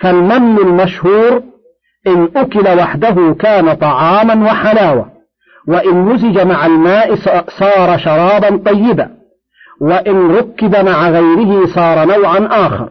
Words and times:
فالمن 0.00 0.58
المشهور 0.58 1.42
إن 2.06 2.28
أكل 2.36 2.78
وحده 2.78 3.36
كان 3.40 3.74
طعاما 3.74 4.44
وحلاوة 4.46 5.06
وإن 5.68 5.94
مزج 5.94 6.40
مع 6.40 6.66
الماء 6.66 7.14
صار 7.48 7.98
شرابا 7.98 8.56
طيبا 8.56 9.10
وإن 9.80 10.30
ركب 10.30 10.76
مع 10.84 11.08
غيره 11.08 11.66
صار 11.66 12.06
نوعا 12.06 12.48
آخر. 12.66 12.90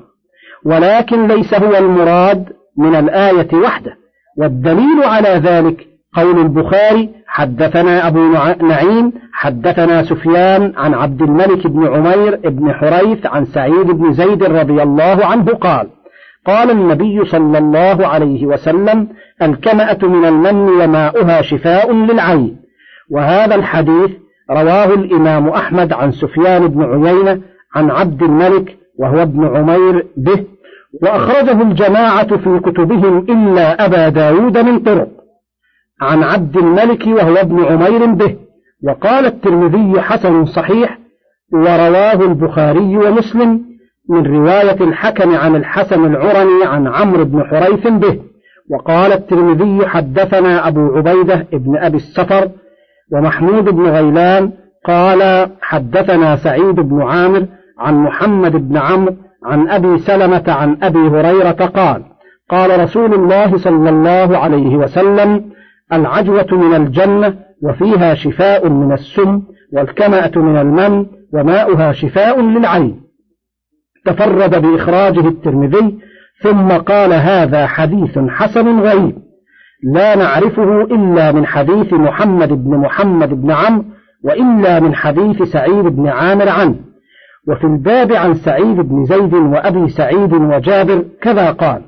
ولكن 0.66 1.28
ليس 1.28 1.54
هو 1.54 1.78
المراد 1.78 2.46
من 2.78 2.96
الآية 2.96 3.48
وحده 3.54 3.98
والدليل 4.38 5.04
على 5.04 5.30
ذلك 5.30 5.88
قول 6.16 6.40
البخاري 6.40 7.10
حدثنا 7.28 8.08
أبو 8.08 8.20
نعيم 8.62 9.14
حدثنا 9.34 10.04
سفيان 10.04 10.74
عن 10.78 10.94
عبد 10.94 11.22
الملك 11.22 11.68
بن 11.68 11.88
عمير 11.88 12.36
بن 12.36 12.74
حريث 12.74 13.26
عن 13.26 13.46
سعيد 13.46 13.88
بن 13.92 14.14
زيد 14.14 14.44
رضي 14.44 14.84
الله 14.84 15.26
عنه 15.26 15.46
قال 15.46 15.88
قال 16.48 16.72
النبي 16.72 17.26
صلى 17.26 17.58
الله 17.58 18.08
عليه 18.08 18.46
وسلم 18.46 19.08
الكمأة 19.42 19.98
من 20.04 20.26
المن 20.26 20.70
وماؤها 20.82 21.42
شفاء 21.42 21.94
للعين. 21.94 22.58
وهذا 23.12 23.56
الحديث 23.56 24.12
رواه 24.52 24.94
الإمام 24.94 25.50
أحمد 25.50 25.94
عن 25.94 26.12
سفيان 26.12 26.68
بن 26.68 26.84
عيينة 26.84 27.42
عن 27.76 27.92
عبد 27.92 28.24
الملك 28.24 28.78
وهو 29.00 29.22
ابن 29.22 29.58
عمير 29.58 30.08
به 30.18 30.44
وأخرجه 31.02 31.62
الجماعة 31.62 32.38
في 32.38 32.60
كتبهم 32.60 33.18
إلا 33.18 33.86
أبا 33.86 34.10
داود 34.10 34.58
من 34.58 34.80
طرق. 34.80 35.08
عن 36.02 36.24
عبد 36.24 36.58
الملك 36.58 37.08
وهو 37.08 37.36
ابن 37.36 37.64
عمير 37.66 38.06
به 38.06 38.36
وقال 38.84 39.26
الترمذي 39.26 40.02
حسن 40.02 40.46
صحيح 40.46 41.00
ورواه 41.54 42.22
البخاري 42.22 42.98
ومسلم 42.98 43.77
من 44.10 44.26
رواية 44.26 44.84
الحكم 44.84 45.36
عن 45.36 45.56
الحسن 45.56 46.06
العرني 46.06 46.66
عن 46.66 46.88
عمرو 46.88 47.26
بن 47.26 47.44
حريث 47.44 47.88
به. 47.88 48.20
وقال 48.70 49.12
الترمذي 49.12 49.88
حدثنا 49.88 50.68
أبو 50.68 50.96
عبيدة 50.96 51.48
ابن 51.54 51.78
أبي 51.78 51.98
السفر 51.98 52.50
ومحمود 53.14 53.64
بن 53.64 53.84
غيلان 53.84 54.52
قال 54.86 55.50
حدثنا 55.62 56.36
سعيد 56.36 56.76
بن 56.76 57.02
عامر 57.02 57.46
عن 57.80 57.96
محمد 57.96 58.70
بن 58.70 58.78
عمرو 58.78 59.16
عن 59.46 59.70
أبي 59.70 59.98
سلمة 59.98 60.44
عن 60.48 60.78
أبي 60.84 61.00
هريرة 61.00 61.52
قال 61.52 62.04
قال 62.50 62.84
رسول 62.84 63.14
الله 63.14 63.58
صلى 63.58 63.90
الله 63.90 64.38
عليه 64.38 64.76
وسلم 64.76 65.46
العجوة 65.94 66.48
من 66.52 66.76
الجنة 66.76 67.34
وفيها 67.64 68.14
شفاء 68.14 68.70
من 68.70 68.94
السم 68.94 69.42
والكمأة 69.74 70.32
من 70.36 70.58
المن 70.58 71.06
وماؤها 71.34 71.92
شفاء 71.92 72.42
للعين. 72.42 73.07
تفرد 74.08 74.62
بإخراجه 74.62 75.28
الترمذي 75.28 76.00
ثم 76.44 76.72
قال 76.72 77.14
هذا 77.14 77.68
حديث 77.68 78.20
حسن 78.20 78.80
غريب 78.80 79.18
لا 79.84 80.16
نعرفه 80.16 80.82
إلا 80.82 81.32
من 81.32 81.46
حديث 81.46 81.94
محمد 81.94 82.50
بن 82.50 82.78
محمد 82.78 83.42
بن 83.42 83.52
عمرو 83.52 83.86
وإلا 84.24 84.80
من 84.80 84.96
حديث 84.96 85.42
سعيد 85.42 85.86
بن 85.86 86.08
عامر 86.08 86.50
عنه. 86.50 86.76
وفي 87.48 87.64
الباب 87.64 88.12
عن 88.12 88.34
سعيد 88.34 88.76
بن 88.76 89.06
زيد 89.06 89.34
وأبي 89.34 89.90
سعيد 89.90 90.34
وجابر 90.34 91.06
كذا 91.22 91.52
قال 91.52 91.82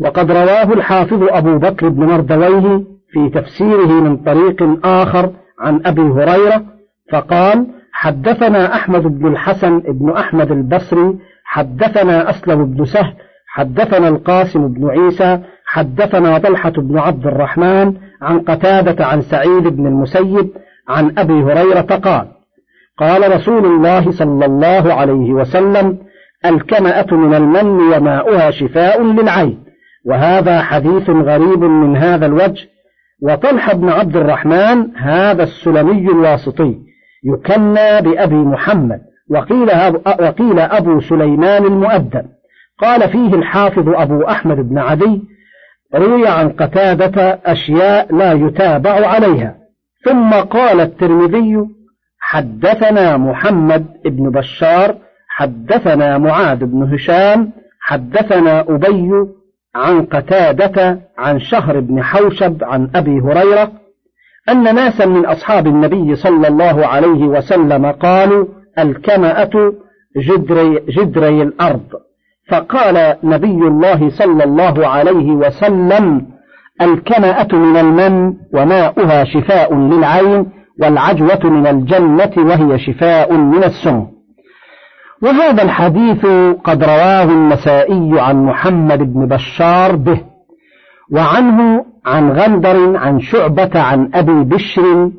وقد 0.00 0.30
رواه 0.30 0.72
الحافظ 0.72 1.22
أبو 1.22 1.58
بكر 1.58 1.88
بن 1.88 2.06
مردويه 2.06 2.84
في 3.12 3.28
تفسيره 3.34 4.00
من 4.00 4.16
طريق 4.16 4.86
آخر 4.86 5.32
عن 5.60 5.80
أبي 5.86 6.02
هريرة 6.02 6.64
فقال 7.12 7.66
حدثنا 8.00 8.74
أحمد 8.74 9.02
بن 9.02 9.26
الحسن 9.26 9.78
بن 9.78 10.10
أحمد 10.10 10.50
البصري 10.50 11.18
حدثنا 11.44 12.30
أسلم 12.30 12.64
بن 12.64 12.84
سهل 12.84 13.14
حدثنا 13.48 14.08
القاسم 14.08 14.68
بن 14.68 14.90
عيسى 14.90 15.38
حدثنا 15.66 16.38
طلحة 16.38 16.70
بن 16.70 16.98
عبد 16.98 17.26
الرحمن 17.26 17.94
عن 18.22 18.40
قتادة 18.40 19.06
عن 19.06 19.20
سعيد 19.20 19.62
بن 19.62 19.86
المسيب 19.86 20.50
عن 20.88 21.18
أبي 21.18 21.32
هريرة 21.32 21.80
قال 21.80 22.28
قال 22.98 23.36
رسول 23.36 23.66
الله 23.66 24.10
صلى 24.10 24.46
الله 24.46 24.94
عليه 24.94 25.32
وسلم 25.32 25.98
الكمأة 26.46 27.14
من 27.14 27.34
المن 27.34 27.92
وماؤها 27.92 28.50
شفاء 28.50 29.02
للعين 29.02 29.58
وهذا 30.06 30.62
حديث 30.62 31.10
غريب 31.10 31.64
من 31.64 31.96
هذا 31.96 32.26
الوجه. 32.26 32.68
وطلحة 33.22 33.74
بن 33.74 33.88
عبد 33.88 34.16
الرحمن 34.16 34.96
هذا 34.96 35.42
السلمي 35.42 36.08
الواسطي. 36.12 36.87
يكنى 37.24 38.00
بأبي 38.00 38.34
محمد 38.34 39.00
وقيل, 39.30 39.70
وقيل 40.20 40.58
أبو 40.58 41.00
سليمان 41.00 41.64
المؤدب 41.64 42.26
قال 42.78 43.08
فيه 43.08 43.34
الحافظ 43.34 43.88
أبو 43.88 44.22
أحمد 44.22 44.56
بن 44.56 44.78
عدي 44.78 45.22
روي 45.94 46.28
عن 46.28 46.48
قتادة 46.48 47.40
أشياء 47.46 48.14
لا 48.14 48.32
يتابع 48.32 49.06
عليها. 49.06 49.54
ثم 50.04 50.30
قال 50.30 50.80
الترمذي 50.80 51.56
حدثنا 52.20 53.16
محمد 53.16 53.86
بن 54.04 54.30
بشار 54.30 54.96
حدثنا 55.28 56.18
معاذ 56.18 56.64
بن 56.64 56.94
هشام 56.94 57.50
حدثنا 57.80 58.60
أبي 58.60 59.10
عن 59.74 60.06
قتادة 60.06 61.00
عن 61.18 61.38
شهر 61.38 61.80
بن 61.80 62.02
حوشب 62.02 62.64
عن 62.64 62.90
أبي 62.94 63.20
هريرة 63.20 63.72
أن 64.48 64.74
ناسا 64.74 65.06
من 65.06 65.26
أصحاب 65.26 65.66
النبي 65.66 66.16
صلى 66.16 66.48
الله 66.48 66.86
عليه 66.86 67.26
وسلم 67.26 67.86
قالوا 67.86 68.46
الكمأة 68.78 69.72
جدري, 70.16 70.80
جدري 70.88 71.42
الأرض. 71.42 71.86
فقال 72.50 73.16
نبي 73.24 73.66
الله 73.66 74.10
صلى 74.10 74.44
الله 74.44 74.88
عليه 74.88 75.32
وسلم 75.32 76.26
الكمأة 76.82 77.48
من 77.52 77.76
المن 77.76 78.34
وماؤها 78.54 79.24
شفاء 79.24 79.74
للعين 79.74 80.46
والعجوة 80.82 81.50
من 81.50 81.66
الجنة 81.66 82.32
وهي 82.36 82.78
شفاء 82.78 83.32
من 83.32 83.64
السم. 83.64 84.06
وهذا 85.22 85.62
الحديث 85.62 86.26
قد 86.64 86.84
رواه 86.84 87.24
النسائي 87.24 88.20
عن 88.20 88.44
محمد 88.44 88.98
بن 88.98 89.26
بشار 89.26 89.96
به 89.96 90.20
وعنه 91.12 91.84
عن 92.08 92.32
غندر 92.32 92.96
عن 92.96 93.20
شعبة 93.20 93.80
عن 93.80 94.10
أبي 94.14 94.44
بشر 94.44 95.10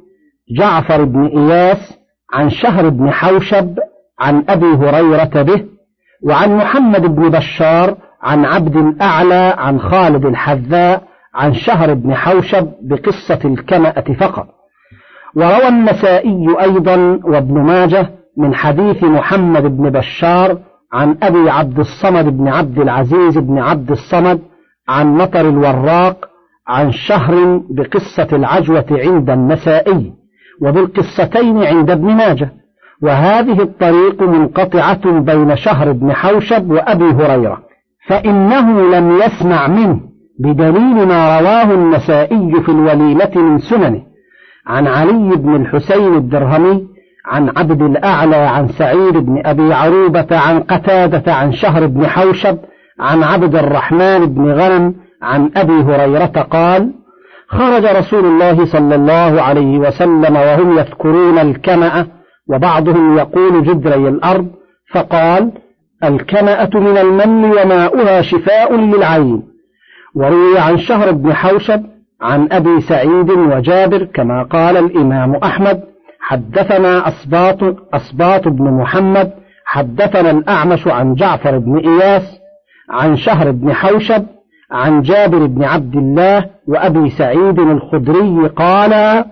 جعفر 0.58 1.04
بن 1.04 1.26
إياس 1.26 2.00
عن 2.34 2.50
شهر 2.50 2.90
بن 2.90 3.12
حوشب 3.12 3.80
عن 4.20 4.44
أبي 4.50 4.66
هريرة 4.66 5.42
به 5.42 5.66
وعن 6.24 6.58
محمد 6.58 7.16
بن 7.16 7.30
بشار 7.30 7.98
عن 8.24 8.46
عبد 8.46 8.76
الأعلى 8.76 9.56
عن 9.58 9.80
خالد 9.80 10.26
الحذاء 10.26 11.04
عن 11.36 11.54
شهر 11.54 11.94
بن 11.94 12.16
حوشب 12.16 12.68
بقصة 12.82 13.40
الكمأة 13.46 14.14
فقط. 14.20 14.48
وروى 15.36 15.68
النسائي 15.68 16.48
أيضا 16.62 17.20
وابن 17.24 17.62
ماجه 17.62 18.10
من 18.38 18.56
حديث 18.56 19.04
محمد 19.04 19.78
بن 19.78 19.90
بشار 19.90 20.58
عن 20.94 21.18
أبي 21.24 21.50
عبد 21.50 21.80
الصمد 21.80 22.26
بن 22.38 22.48
عبد 22.48 22.80
العزيز 22.80 23.38
بن 23.38 23.60
عبد 23.60 23.92
الصمد 23.92 24.42
عن 24.90 25.14
مطر 25.18 25.50
الوراق 25.50 26.29
عن 26.70 26.92
شهر 26.92 27.62
بقصة 27.70 28.28
العجوة 28.34 28.86
عند 28.92 29.30
النسائي 29.30 30.14
وبالقصتين 30.62 31.64
عند 31.64 31.92
ابن 31.92 32.06
ماجه. 32.06 32.54
وهذه 33.02 33.62
الطريق 33.62 34.22
منقطعة 34.22 35.20
بين 35.20 35.56
شهر 35.56 35.92
بن 35.92 36.14
حوشب 36.14 36.72
وأبي 36.72 37.06
هريرة 37.06 37.58
فإنه 38.08 38.82
لم 38.98 39.18
يسمع 39.18 39.68
منه 39.68 40.00
بدليل 40.40 41.08
ما 41.08 41.40
رواه 41.40 41.74
النسائي 41.74 42.62
في 42.62 42.70
الوليمة 42.70 43.32
من 43.36 43.58
سننه. 43.58 44.02
عن 44.68 44.88
علي 44.88 45.36
بن 45.36 45.56
الحسين 45.56 46.14
الدرهمي 46.14 46.88
عن 47.26 47.50
عبد 47.58 47.82
الأعلى 47.82 48.36
عن 48.36 48.68
سعيد 48.68 49.18
بن 49.18 49.42
أبي 49.46 49.74
عروبة 49.74 50.38
عن 50.38 50.60
قتادة 50.60 51.34
عن 51.34 51.52
شهر 51.52 51.88
بن 51.88 52.08
حوشب 52.08 52.58
عن 53.00 53.24
عبد 53.24 53.56
الرحمن 53.56 54.26
بن 54.26 54.52
غنم 54.52 54.96
عن 55.22 55.52
أبي 55.56 55.74
هريرة 55.74 56.48
قال 56.52 56.92
خرج 57.48 57.86
رسول 57.86 58.26
الله 58.26 58.66
صلى 58.66 58.96
الله 58.96 59.42
عليه 59.42 59.78
وسلم 59.78 60.36
وهم 60.36 60.78
يذكرون 60.78 61.38
الكمأ 61.38 62.08
وبعضهم 62.50 63.18
يقول 63.18 63.64
جدري 63.64 64.08
الأرض 64.08 64.48
فقال 64.92 65.52
الكمأة 66.04 66.70
من 66.74 66.98
المن 66.98 67.46
وماؤها 67.46 68.22
شفاء 68.22 68.76
للعين. 68.76 69.44
وروي 70.16 70.60
عن 70.60 70.78
شهر 70.78 71.12
بن 71.12 71.34
حوشب 71.34 71.84
عن 72.22 72.48
أبي 72.52 72.82
سعيد 72.82 73.30
وجابر 73.30 74.04
كما 74.04 74.44
قال 74.44 74.78
الإمام 74.78 75.36
أحمد 75.36 75.84
حدثنا 76.20 77.08
أصباط, 77.08 77.64
أصباط 77.94 78.48
بن 78.48 78.74
محمد 78.74 79.32
حدثنا 79.66 80.32
الأعمش 80.32 80.88
عن 80.88 81.14
جعفر 81.14 81.58
بن 81.58 81.78
إياس 81.78 82.40
عن 82.90 83.16
شهر 83.16 83.52
بن 83.52 83.74
حوشب 83.74 84.26
عن 84.72 85.02
جابر 85.02 85.46
بن 85.46 85.64
عبد 85.64 85.96
الله 85.96 86.46
وأبي 86.68 87.10
سعيد 87.10 87.60
الخدري 87.60 88.48
قال 88.48 89.26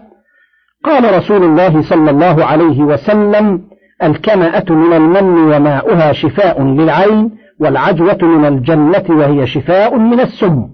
قال 0.83 1.17
رسول 1.17 1.43
الله 1.43 1.81
صلى 1.81 2.11
الله 2.11 2.45
عليه 2.45 2.81
وسلم 2.81 3.61
الكمأة 4.03 4.65
من 4.69 4.93
المن 4.93 5.53
وماؤها 5.53 6.13
شفاء 6.13 6.63
للعين 6.63 7.31
والعجوة 7.59 8.17
من 8.21 8.45
الجنة 8.45 9.03
وهي 9.09 9.47
شفاء 9.47 9.97
من 9.97 10.19
السم. 10.19 10.67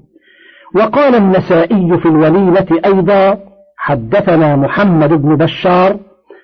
وقال 0.75 1.15
النسائي 1.15 1.97
في 1.97 2.05
الوليمة 2.05 2.79
أيضا 2.85 3.39
حدثنا 3.77 4.55
محمد 4.55 5.09
بن 5.13 5.35
بشار 5.35 5.99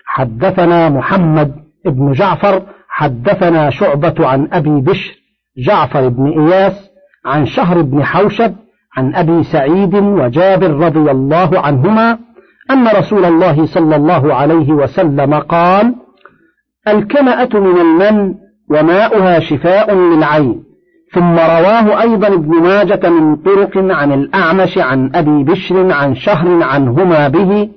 حدثنا 0.05 0.89
محمد 0.89 1.55
بن 1.85 2.11
جعفر 2.11 2.63
حدثنا 2.89 3.69
شعبة 3.69 4.27
عن 4.27 4.47
أبي 4.53 4.81
بشر 4.81 5.15
جعفر 5.57 6.09
بن 6.09 6.27
إياس 6.39 6.88
عن 7.29 7.45
شهر 7.45 7.81
بن 7.81 8.03
حوشب 8.03 8.53
عن 8.97 9.15
أبي 9.15 9.43
سعيد 9.43 9.95
وجابر 9.95 10.71
رضي 10.71 11.11
الله 11.11 11.59
عنهما 11.59 12.17
أن 12.71 12.87
رسول 12.87 13.25
الله 13.25 13.65
صلى 13.65 13.95
الله 13.95 14.33
عليه 14.33 14.71
وسلم 14.71 15.33
قال 15.33 15.95
الكمأة 16.87 17.49
من 17.53 17.77
المن 17.77 18.35
وماؤها 18.69 19.39
شفاء 19.39 19.95
للعين 19.95 20.63
ثم 21.13 21.33
رواه 21.33 22.01
أيضا 22.01 22.27
ابن 22.27 22.61
ماجة 22.61 23.09
من 23.09 23.35
طرق 23.35 23.77
عن 23.77 24.11
الأعمش 24.11 24.77
عن 24.77 25.11
أبي 25.15 25.43
بشر 25.43 25.91
عن 25.91 26.15
شهر 26.15 26.63
عنهما 26.63 27.27
به 27.27 27.69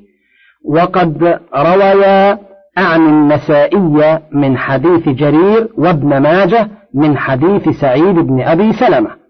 وقد 0.64 1.38
رويا 1.56 2.38
عن 2.76 3.08
النسائي 3.08 4.20
من 4.32 4.56
حديث 4.56 5.08
جرير 5.08 5.68
وابن 5.78 6.18
ماجة 6.18 6.68
من 6.94 7.18
حديث 7.18 7.68
سعيد 7.68 8.14
بن 8.14 8.40
أبي 8.40 8.72
سلمة. 8.72 9.21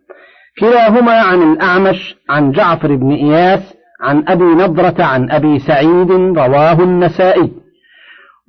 كلاهما 0.60 1.12
عن 1.12 1.52
الأعمش 1.52 2.16
عن 2.30 2.52
جعفر 2.52 2.96
بن 2.96 3.12
إياس 3.12 3.74
عن 4.00 4.24
أبي 4.28 4.44
نضرة 4.44 5.04
عن 5.04 5.30
أبي 5.30 5.58
سعيد 5.58 6.10
رواه 6.38 6.82
النسائي. 6.82 7.52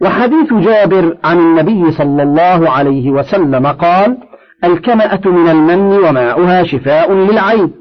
وحديث 0.02 0.54
جابر 0.54 1.18
عن 1.24 1.40
النبي 1.40 1.92
صلى 1.92 2.24
الله 2.24 2.70
عليه 2.70 3.12
وسلم 3.12 3.68
قال 3.68 4.18
الكمأة 4.64 5.22
من 5.26 5.50
المن 5.50 5.80
وماؤها 5.80 6.64
شفاء 6.64 7.14
للعين. 7.14 7.74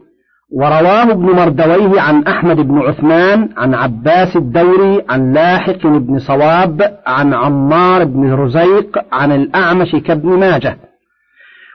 ورواه 0.54 1.02
ابن 1.02 1.26
مردويه 1.26 2.00
عن 2.00 2.22
أحمد 2.22 2.56
بن 2.56 2.78
عثمان 2.78 3.48
عن 3.56 3.74
عباس 3.74 4.36
الدوري 4.36 5.04
عن 5.08 5.32
لاحق 5.32 5.86
بن 5.86 6.18
صواب 6.18 6.98
عن 7.06 7.34
عمار 7.34 8.04
بن 8.04 8.32
رزيق 8.32 8.98
عن 9.12 9.32
الأعمش 9.32 9.96
كابن 10.06 10.28
ماجه. 10.38 10.78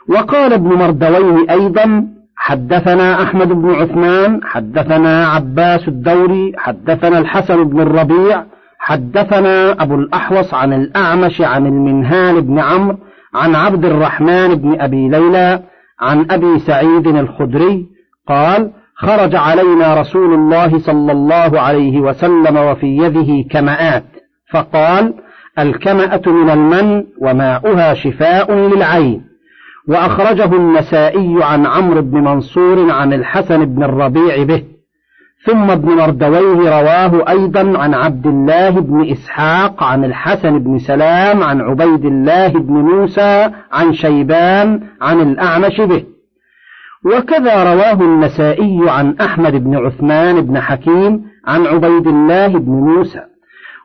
وقال 0.10 0.54
ابن 0.54 0.70
مردويه 0.70 1.52
أيضا 1.52 2.17
حدثنا 2.38 3.24
أحمد 3.24 3.48
بن 3.48 3.70
عثمان 3.70 4.40
حدثنا 4.44 5.28
عباس 5.28 5.88
الدوري 5.88 6.54
حدثنا 6.58 7.20
الحسن 7.20 7.64
بن 7.64 7.82
الربيع 7.82 8.44
حدثنا 8.80 9.84
أبو 9.84 9.96
الأحوص 9.96 10.54
عن 10.54 10.74
الأعمش 10.74 11.42
عن 11.42 11.66
المنهال 11.66 12.42
بن 12.42 12.60
عمرو 12.60 12.98
عن 13.34 13.56
عبد 13.56 13.86
الرحمن 13.86 14.56
بن 14.56 14.82
أبي 14.82 15.10
ليلى 15.10 15.60
عن 16.00 16.32
أبي 16.32 16.60
سعيد 16.60 17.08
الخدري 17.08 17.86
قال 18.28 18.72
خرج 18.96 19.36
علينا 19.36 20.02
رسول 20.02 20.34
الله 20.34 20.80
صلى 20.80 21.12
الله 21.12 21.62
عليه 21.62 22.00
وسلم 22.00 22.58
وفي 22.58 22.98
يده 22.98 23.50
كمآت 23.52 24.06
فقال 24.52 25.14
الكمأة 25.60 26.22
من 26.28 26.50
المن 26.50 27.04
وماؤها 27.22 27.94
شفاء 27.94 28.54
للعين. 28.54 29.27
وأخرجه 29.88 30.56
النسائي 30.56 31.38
عن 31.42 31.66
عمرو 31.66 32.02
بن 32.02 32.18
منصور 32.24 32.92
عن 32.92 33.14
الحسن 33.14 33.66
بن 33.66 33.84
الربيع 33.84 34.44
به 34.44 34.64
ثم 35.46 35.72
ابن 35.72 35.90
مردويه 35.90 36.80
رواه 36.80 37.30
أيضا 37.30 37.78
عن 37.78 37.94
عبد 37.94 38.28
الله 38.28 38.70
بن 38.70 39.12
إسحاق 39.12 39.84
عن 39.84 40.06
الحسن 40.06 40.60
بن 40.60 40.78
سلام 40.78 41.44
عن 41.44 41.62
عبيد 41.62 42.06
الله 42.06 42.48
بن 42.48 42.74
موسى 42.74 43.52
عن 43.72 43.94
شيبان 43.94 44.82
عن 45.02 45.22
الأعمش 45.22 45.82
به. 45.82 46.04
وكذا 47.06 47.74
رواه 47.74 48.02
النسائي 48.02 48.80
عن 48.88 49.16
أحمد 49.22 49.64
بن 49.64 49.76
عثمان 49.86 50.42
بن 50.42 50.60
حكيم 50.60 51.26
عن 51.48 51.66
عبيد 51.66 52.08
الله 52.08 52.48
بن 52.48 52.72
موسى. 52.72 53.22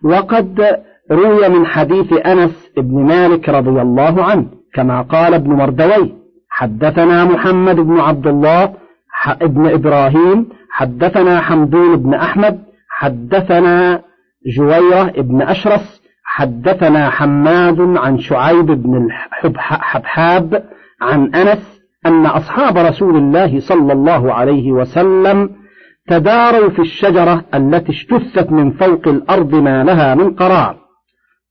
وقد 0.04 0.76
روي 1.10 1.48
من 1.48 1.66
حديث 1.66 2.12
أنس 2.12 2.70
بن 2.76 3.04
مالك 3.04 3.48
رضي 3.48 3.82
الله 3.82 4.24
عنه. 4.24 4.61
كما 4.74 5.02
قال 5.02 5.34
ابن 5.34 5.52
مردوي 5.52 6.14
حدثنا 6.50 7.24
محمد 7.24 7.76
بن 7.76 8.00
عبد 8.00 8.26
الله 8.26 8.74
ابن 9.26 9.66
إبراهيم 9.66 10.48
حدثنا 10.70 11.40
حمدون 11.40 11.96
بن 11.96 12.14
أحمد 12.14 12.62
حدثنا 12.88 14.02
جويرة 14.56 15.12
بن 15.16 15.42
أشرس 15.42 16.02
حدثنا 16.24 17.10
حماد 17.10 17.80
عن 17.80 18.18
شعيب 18.18 18.66
بن 18.66 19.08
الحبحاب 19.44 20.64
عن 21.02 21.34
أنس 21.34 21.80
أن 22.06 22.26
أصحاب 22.26 22.78
رسول 22.78 23.16
الله 23.16 23.60
صلى 23.60 23.92
الله 23.92 24.34
عليه 24.34 24.72
وسلم 24.72 25.50
تداروا 26.08 26.70
في 26.70 26.78
الشجرة 26.78 27.44
التي 27.54 27.92
اجتثت 27.92 28.52
من 28.52 28.70
فوق 28.70 29.08
الأرض 29.08 29.54
ما 29.54 29.84
لها 29.84 30.14
من 30.14 30.34
قرار. 30.34 30.76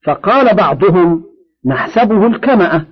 فقال 0.05 0.55
بعضهم 0.55 1.23
نحسبه 1.65 2.27
الكمأة. 2.27 2.85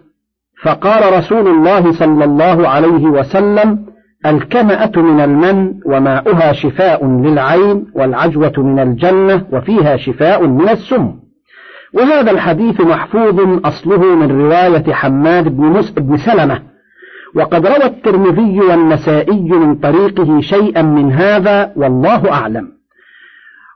فقال 0.64 1.18
رسول 1.18 1.48
الله 1.48 1.92
صلى 1.92 2.26
الله 2.26 2.68
عليه 2.70 3.06
وسلم 3.06 3.86
الكمأة 4.26 4.92
من 4.96 5.22
المن 5.22 5.74
وماؤها 5.86 6.54
شفاء 6.54 7.06
للعين 7.06 7.86
والعجوة 7.96 8.54
من 8.58 8.80
الجنة 8.80 9.46
وفيها 9.52 9.98
شفاء 9.98 10.48
من 10.48 10.70
السم. 10.70 11.16
وهذا 11.94 12.32
الحديث 12.32 12.82
محفوظ 12.82 13.66
أصله 13.66 14.16
من 14.16 14.42
رواية 14.42 14.94
حماد 14.94 15.58
بن, 15.58 15.82
بن 15.98 16.18
سلمة. 16.18 16.62
وقد 17.36 17.68
روى 17.68 17.86
الترمذي 17.86 18.60
والنسائي 18.60 19.42
من 19.42 19.76
طريقه 19.76 20.42
شيئا 20.42 20.82
من 20.82 21.12
هذا 21.12 21.74
والله 21.76 22.32
أعلم. 22.32 22.68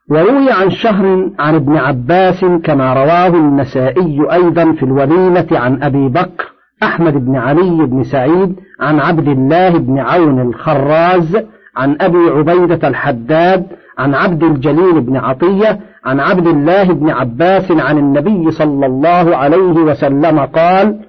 وروي 0.10 0.52
عن 0.52 0.70
شهر 0.70 1.30
عن 1.40 1.56
ابن 1.56 1.78
عباس 1.78 2.46
كما 2.46 2.94
رواه 2.94 3.28
النسائي 3.28 4.26
أيضا 4.32 4.72
في 4.72 4.84
الوليمة 4.84 5.48
عن 5.52 5.84
أبي 5.84 6.08
بكر 6.08 6.53
أحمد 6.84 7.26
بن 7.26 7.36
علي 7.36 7.86
بن 7.86 8.04
سعيد 8.04 8.56
عن 8.80 9.00
عبد 9.00 9.28
الله 9.28 9.70
بن 9.70 10.00
عون 10.00 10.42
الخراز 10.42 11.38
عن 11.78 11.98
أبي 12.02 12.18
عبيدة 12.18 12.88
الحداد 12.88 13.66
عن 13.98 14.14
عبد 14.14 14.44
الجليل 14.44 15.02
بن 15.02 15.18
عطية 15.18 15.80
عن 16.06 16.20
عبد 16.20 16.48
الله 16.48 16.84
بن 16.84 17.10
عباس 17.10 17.72
عن 17.72 17.98
النبي 17.98 18.52
صلى 18.52 18.86
الله 18.86 19.38
عليه 19.38 19.58
وسلم 19.74 20.40
قال 20.40 21.00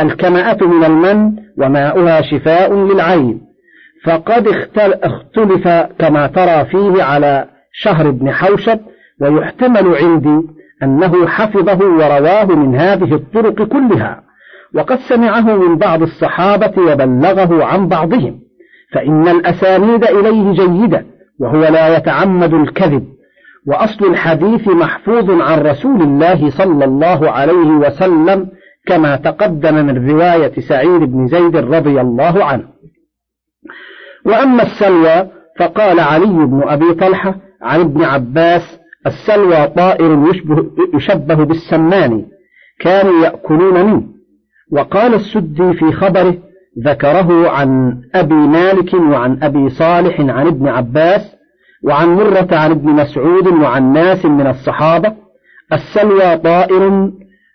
الكمأة 0.00 0.58
من 0.62 0.84
المن 0.84 1.32
وماؤها 1.58 2.22
شفاء 2.22 2.74
للعين 2.74 3.40
فقد 4.04 4.48
اختلف 5.04 5.68
كما 5.98 6.26
ترى 6.26 6.64
فيه 6.64 7.02
على 7.02 7.44
شهر 7.72 8.10
بن 8.10 8.30
حوشب 8.30 8.78
ويحتمل 9.20 9.94
عندي 9.94 10.46
أنه 10.82 11.26
حفظه 11.26 11.86
ورواه 11.86 12.44
من 12.44 12.76
هذه 12.76 13.14
الطرق 13.14 13.62
كلها. 13.62 14.29
وقد 14.74 14.98
سمعه 14.98 15.56
من 15.56 15.76
بعض 15.76 16.02
الصحابة 16.02 16.82
وبلغه 16.82 17.64
عن 17.64 17.88
بعضهم 17.88 18.40
فإن 18.92 19.28
الأسانيد 19.28 20.04
إليه 20.04 20.52
جيدة 20.52 21.06
وهو 21.40 21.60
لا 21.60 21.96
يتعمد 21.96 22.54
الكذب 22.54 23.06
وأصل 23.66 24.06
الحديث 24.06 24.68
محفوظ 24.68 25.30
عن 25.30 25.60
رسول 25.60 26.02
الله 26.02 26.50
صلى 26.50 26.84
الله 26.84 27.30
عليه 27.30 27.70
وسلم 27.70 28.48
كما 28.86 29.16
تقدم 29.16 29.74
من 29.74 30.10
رواية 30.10 30.60
سعيد 30.60 31.00
بن 31.00 31.26
زيد 31.26 31.56
رضي 31.56 32.00
الله 32.00 32.44
عنه. 32.44 32.64
وأما 34.24 34.62
السلوى 34.62 35.28
فقال 35.58 36.00
علي 36.00 36.46
بن 36.46 36.62
أبي 36.64 36.94
طلحة 36.94 37.34
عن 37.62 37.80
ابن 37.80 38.04
عباس 38.04 38.80
السلوى 39.06 39.66
طائر 39.66 40.28
يشبه, 40.30 40.70
يشبه 40.94 41.34
بالسمان 41.34 42.26
كانوا 42.80 43.24
يأكلون 43.24 43.86
منه. 43.86 44.19
وقال 44.72 45.14
السدي 45.14 45.72
في 45.72 45.92
خبره 45.92 46.34
ذكره 46.84 47.50
عن 47.50 48.00
أبي 48.14 48.34
مالك 48.34 48.94
وعن 48.94 49.42
أبي 49.42 49.70
صالح 49.70 50.20
عن 50.20 50.46
ابن 50.46 50.68
عباس 50.68 51.36
وعن 51.84 52.08
مرة 52.08 52.48
عن 52.52 52.70
ابن 52.70 52.90
مسعود 52.90 53.46
وعن 53.46 53.92
ناس 53.92 54.26
من 54.26 54.46
الصحابة 54.46 55.12
السلوى 55.72 56.36
طائر 56.36 57.10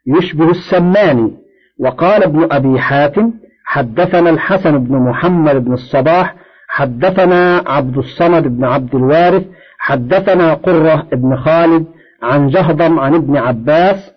يشبه 0.08 0.50
السمان. 0.50 1.32
وقال 1.80 2.24
ابن 2.24 2.48
أبي 2.52 2.80
حاتم 2.80 3.32
حدثنا 3.66 4.30
الحسن 4.30 4.78
بن 4.78 4.96
محمد 4.98 5.66
بن 5.66 5.74
الصباح 5.74 6.36
حدثنا 6.68 7.64
عبد 7.68 7.98
الصمد 7.98 8.48
بن 8.58 8.64
عبد 8.66 8.96
الوارث 8.96 9.44
حدثنا 9.80 10.54
قرة 10.54 11.08
بن 11.14 11.36
خالد 11.36 11.86
عن 12.24 12.48
جهضم 12.48 13.00
عن 13.00 13.16
ابن 13.16 13.38
عباس 13.38 14.12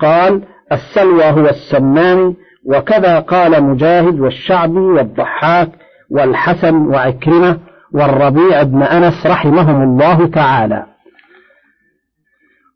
قال 0.00 0.42
السلوى 0.72 1.24
هو 1.24 1.48
السمان 1.48 2.34
وكذا 2.66 3.18
قال 3.20 3.64
مجاهد 3.64 4.20
والشعبي 4.20 4.78
والضحاك 4.78 5.70
والحسن 6.10 6.76
وعكرمة 6.76 7.58
والربيع 7.94 8.62
بن 8.62 8.82
أنس 8.82 9.26
رحمهم 9.26 9.82
الله 9.82 10.26
تعالى. 10.26 10.86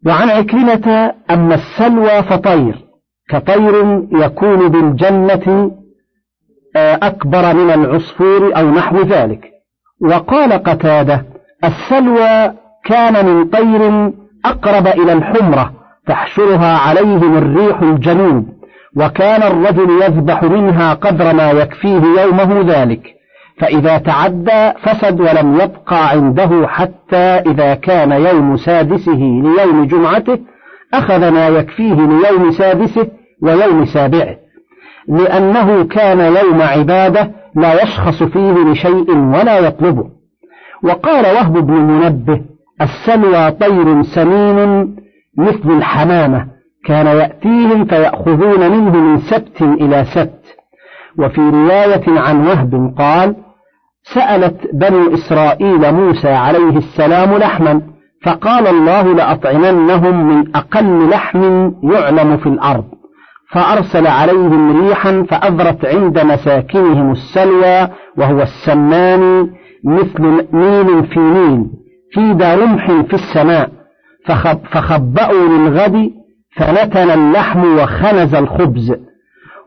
وعن 0.07 0.31
عكرمة 0.31 1.14
أما 1.31 1.55
السلوى 1.55 2.23
فطير 2.23 2.87
كطير 3.28 4.05
يكون 4.12 4.69
بالجنة 4.69 5.73
آه، 6.76 6.99
أكبر 7.02 7.55
من 7.55 7.71
العصفور 7.71 8.57
أو 8.57 8.71
نحو 8.71 9.02
ذلك. 9.02 9.50
وقال 10.00 10.52
قتادة 10.52 11.25
السلوى 11.64 12.52
كان 12.85 13.26
من 13.26 13.49
طير 13.49 14.12
أقرب 14.45 14.87
إلى 14.87 15.12
الحمرة 15.12 15.73
تحشرها 16.07 16.78
عليهم 16.78 17.38
الريح 17.38 17.83
الجنوب. 17.83 18.55
وكان 18.96 19.42
الرجل 19.42 20.02
يذبح 20.02 20.42
منها 20.42 20.94
قدر 20.94 21.34
ما 21.34 21.50
يكفيه 21.50 22.02
يومه 22.20 22.60
ذلك 22.60 23.16
فإذا 23.60 23.98
تعدى 23.98 24.72
فسد 24.82 25.20
ولم 25.20 25.54
يبقى 25.54 26.08
عنده 26.08 26.66
حتى 26.66 27.16
إذا 27.46 27.74
كان 27.74 28.12
يوم 28.12 28.56
سادسه 28.56 29.42
ليوم 29.42 29.84
جمعته 29.84 30.38
أخذ 30.94 31.30
ما 31.30 31.48
يكفيه 31.48 31.94
ليوم 31.94 32.50
سادسه 32.50 33.06
ويوم 33.42 33.84
سابعه 33.84 34.36
لأنه 35.08 35.84
كان 35.84 36.20
يوم 36.20 36.62
عبادة 36.62 37.30
لا 37.54 37.82
يشخص 37.82 38.22
فيه 38.22 38.52
لشيء 38.52 39.16
ولا 39.16 39.58
يطلبه. 39.58 40.04
وقال 40.82 41.24
وهب 41.24 41.52
بن 41.66 41.74
منبه 41.74 42.40
السلوى 42.80 43.50
طير 43.50 44.02
سمين 44.02 44.96
مثل 45.38 45.70
الحمامة 45.70 46.55
كان 46.87 47.07
يأتيهم 47.07 47.85
فيأخذون 47.85 48.71
منه 48.71 48.97
من 48.97 49.19
سبت 49.19 49.62
إلى 49.62 50.05
سبت. 50.05 50.57
وفي 51.19 51.40
رواية 51.40 52.21
عن 52.21 52.47
وهب 52.47 52.95
قال 52.99 53.37
سألت 54.14 54.57
بنو 54.73 55.14
إسرائيل 55.14 55.93
موسى 55.93 56.28
عليه 56.28 56.76
السلام 56.76 57.37
لحما 57.37 57.83
فقال 58.25 58.66
الله 58.66 59.14
لأطعمنهم 59.14 60.28
من 60.28 60.57
أقل 60.57 61.09
لحم 61.09 61.73
يعلم 61.83 62.37
في 62.37 62.49
الأرض. 62.49 62.85
فأرسل 63.52 64.07
عليهم 64.07 64.87
ريحا 64.87 65.26
فأذرت 65.31 65.85
عند 65.85 66.19
مساكنهم 66.19 67.12
السلوى 67.12 67.88
وهو 68.16 68.43
السمان 68.43 69.50
مثل 69.85 70.47
ميل 70.52 71.07
في 71.07 71.21
ميل 71.21 71.66
في 72.12 72.55
رمح 72.55 72.87
في 72.87 73.14
السماء. 73.14 73.71
فخب 74.26 74.59
فخبأوا 74.71 75.49
للغد 75.49 76.11
فنتن 76.56 77.10
اللحم 77.10 77.78
وخنز 77.78 78.34
الخبز. 78.34 78.94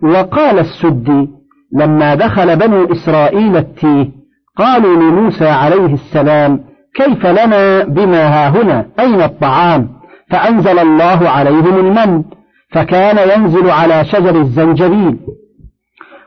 وقال 0.04 0.60
السدي 0.60 1.30
لما 1.74 2.16
دخل 2.16 2.56
بنو 2.56 2.92
إسرائيل 2.92 3.58
التيه 3.58 4.10
قالوا 4.58 4.96
لموسى 4.96 5.48
عليه 5.48 5.94
السلام 5.94 6.60
كيف 6.96 7.26
لنا 7.26 7.84
بما 7.84 8.28
ها 8.28 8.50
هنا؟ 8.50 8.86
أين 9.00 9.22
الطعام؟ 9.22 9.90
فأنزل 10.32 10.80
الله 10.80 11.30
عليهم 11.30 11.80
المن 11.80 12.24
فكان 12.72 13.30
ينزل 13.40 13.70
على 13.70 14.06
شجر 14.06 14.36
الزنجبيل. 14.36 15.18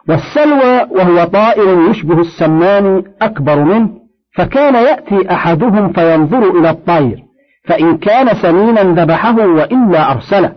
والسلوى 0.09 0.87
وهو 0.91 1.25
طائر 1.25 1.91
يشبه 1.91 2.21
السمان 2.21 3.03
أكبر 3.23 3.65
منه 3.65 3.89
فكان 4.37 4.75
يأتي 4.75 5.33
أحدهم 5.33 5.93
فينظر 5.93 6.59
إلى 6.59 6.71
الطير. 6.71 7.32
فإن 7.65 7.99
كان 7.99 8.35
سمينا 8.35 8.83
ذبحه 8.83 9.37
وإلا 9.37 10.13
أرسله 10.13 10.53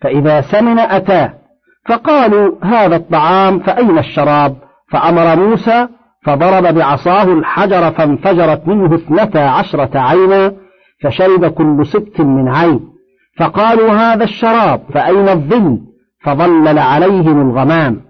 فإذا 0.00 0.40
سمن 0.40 0.78
أتاه. 0.78 1.34
فقالوا 1.86 2.64
هذا 2.64 2.96
الطعام 2.96 3.58
فأين 3.58 3.98
الشراب؟ 3.98 4.56
فأمر 4.92 5.36
موسى 5.36 5.88
فضرب 6.24 6.74
بعصاه 6.74 7.22
الحجر 7.22 7.90
فانفجرت 7.90 8.68
منه 8.68 8.94
اثنتا 8.94 9.38
عشرة 9.38 9.98
عينا 9.98 10.52
فشرب 11.02 11.46
كل 11.46 11.86
ست 11.86 12.20
من 12.20 12.48
عين. 12.48 12.80
فقالوا 13.38 13.90
هذا 13.90 14.24
الشراب 14.24 14.80
فأين 14.94 15.28
الظل؟ 15.28 15.78
فظلل 16.24 16.78
عليهم 16.78 17.50
الغمام. 17.50 18.00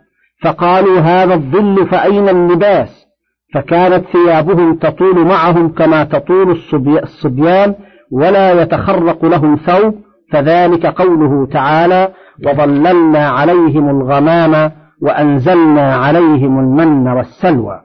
فقالوا 0.42 1.00
هذا 1.00 1.34
الظل 1.34 1.86
فأين 1.86 2.28
اللباس؟ 2.28 3.08
فكانت 3.54 4.04
ثيابهم 4.06 4.74
تطول 4.74 5.24
معهم 5.24 5.68
كما 5.68 6.04
تطول 6.04 6.60
الصبيان 7.02 7.74
ولا 8.12 8.62
يتخرق 8.62 9.24
لهم 9.24 9.56
ثوب 9.56 9.94
فذلك 10.32 10.86
قوله 10.86 11.46
تعالى 11.46 12.08
وظللنا 12.46 13.28
عليهم 13.28 13.88
الغمام 13.88 14.70
وأنزلنا 15.02 15.94
عليهم 15.94 16.58
المن 16.58 17.08
والسلوى 17.08 17.80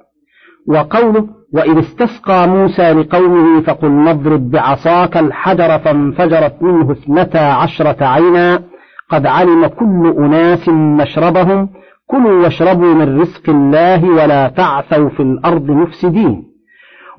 وقوله 0.68 1.27
وإذ 1.53 1.77
استسقى 1.80 2.48
موسى 2.48 2.94
لقومه 2.94 3.62
فقل 3.62 3.92
نضرب 3.92 4.50
بعصاك 4.50 5.18
الحجر 5.18 5.80
فانفجرت 5.80 6.63
منه 6.63 6.92
اثنتا 6.92 7.38
عشرة 7.38 8.06
عينا 8.06 8.62
قد 9.10 9.25
علم 9.25 9.68
كل 9.68 10.13
أناس 10.18 10.70
مشربهم 10.70 11.70
كلوا 12.08 12.44
واشربوا 12.44 12.94
من 12.94 13.20
رزق 13.22 13.50
الله 13.50 14.10
ولا 14.10 14.48
تعثوا 14.48 15.10
في 15.10 15.20
الأرض 15.20 15.72
مفسدين 15.72 16.52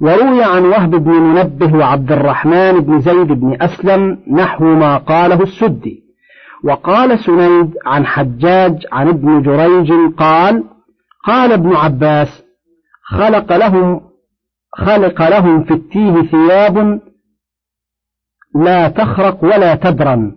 وروي 0.01 0.45
عن 0.45 0.65
وهب 0.65 0.91
بن 0.91 1.11
منبه 1.11 1.79
وعبد 1.79 2.13
الرحمن 2.13 2.81
بن 2.81 3.01
زيد 3.01 3.33
بن 3.33 3.57
أسلم 3.63 4.19
نحو 4.31 4.65
ما 4.65 4.97
قاله 4.97 5.43
السدي. 5.43 6.05
وقال 6.65 7.19
سنيد 7.19 7.75
عن 7.87 8.07
حجاج 8.07 8.87
عن 8.93 9.09
ابن 9.09 9.43
جريج 9.43 9.93
قال 10.17 10.65
قال 11.25 11.53
ابن 11.53 11.77
عباس 11.77 12.45
خلق 13.03 13.57
لهم 13.57 14.01
خلق 14.73 15.29
لهم 15.29 15.65
في 15.65 15.75
التيه 15.75 16.23
ثياب 16.23 17.01
لا 18.55 18.89
تخرق 18.89 19.45
ولا 19.45 19.75
تدرن 19.75 20.37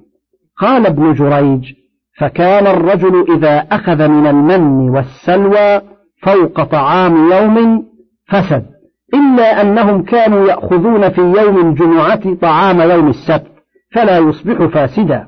قال 0.57 0.85
ابن 0.85 1.13
جريج 1.13 1.73
فكان 2.19 2.67
الرجل 2.67 3.25
إذا 3.35 3.57
أخذ 3.59 4.07
من 4.07 4.27
المن 4.27 4.89
والسلوى 4.89 5.81
فوق 6.23 6.63
طعام 6.63 7.31
يوم 7.31 7.85
فسد. 8.27 8.76
إلا 9.13 9.61
أنهم 9.61 10.03
كانوا 10.03 10.47
يأخذون 10.47 11.09
في 11.09 11.21
يوم 11.21 11.69
الجمعة 11.69 12.35
طعام 12.35 12.81
يوم 12.81 13.07
السبت 13.07 13.51
فلا 13.91 14.17
يصبح 14.17 14.65
فاسدا. 14.65 15.27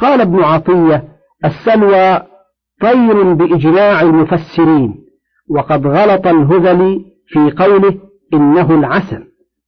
قال 0.00 0.20
ابن 0.20 0.42
عطية 0.42 1.04
السلوى 1.44 2.22
طير 2.80 3.32
بإجماع 3.32 4.00
المفسرين 4.00 4.94
وقد 5.50 5.86
غلط 5.86 6.26
الهذلي 6.26 7.04
في 7.26 7.50
قوله 7.50 7.94
إنه 8.34 8.74
العسل 8.74 9.24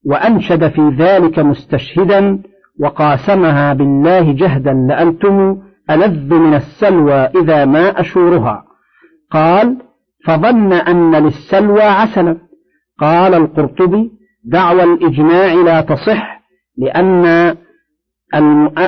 وأنشد 0.07 0.69
في 0.69 0.89
ذلك 0.99 1.39
مستشهدا 1.39 2.43
وقاسمها 2.81 3.73
بالله 3.73 4.33
جهدا 4.33 4.73
لأنتم 4.73 5.59
ألذ 5.91 6.35
من 6.35 6.55
السلوى 6.55 7.15
إذا 7.15 7.65
ما 7.65 8.01
أشورها. 8.01 8.65
قال 9.31 9.77
فظن 10.27 10.73
أن 10.73 11.15
للسلوى 11.15 11.83
عسلا. 11.83 12.39
قال 13.03 13.35
القرطبي 13.35 14.11
دعوى 14.45 14.85
الإجماع 14.85 15.55
لا 15.55 15.81
تصح 15.81 16.43
لأن 16.79 17.23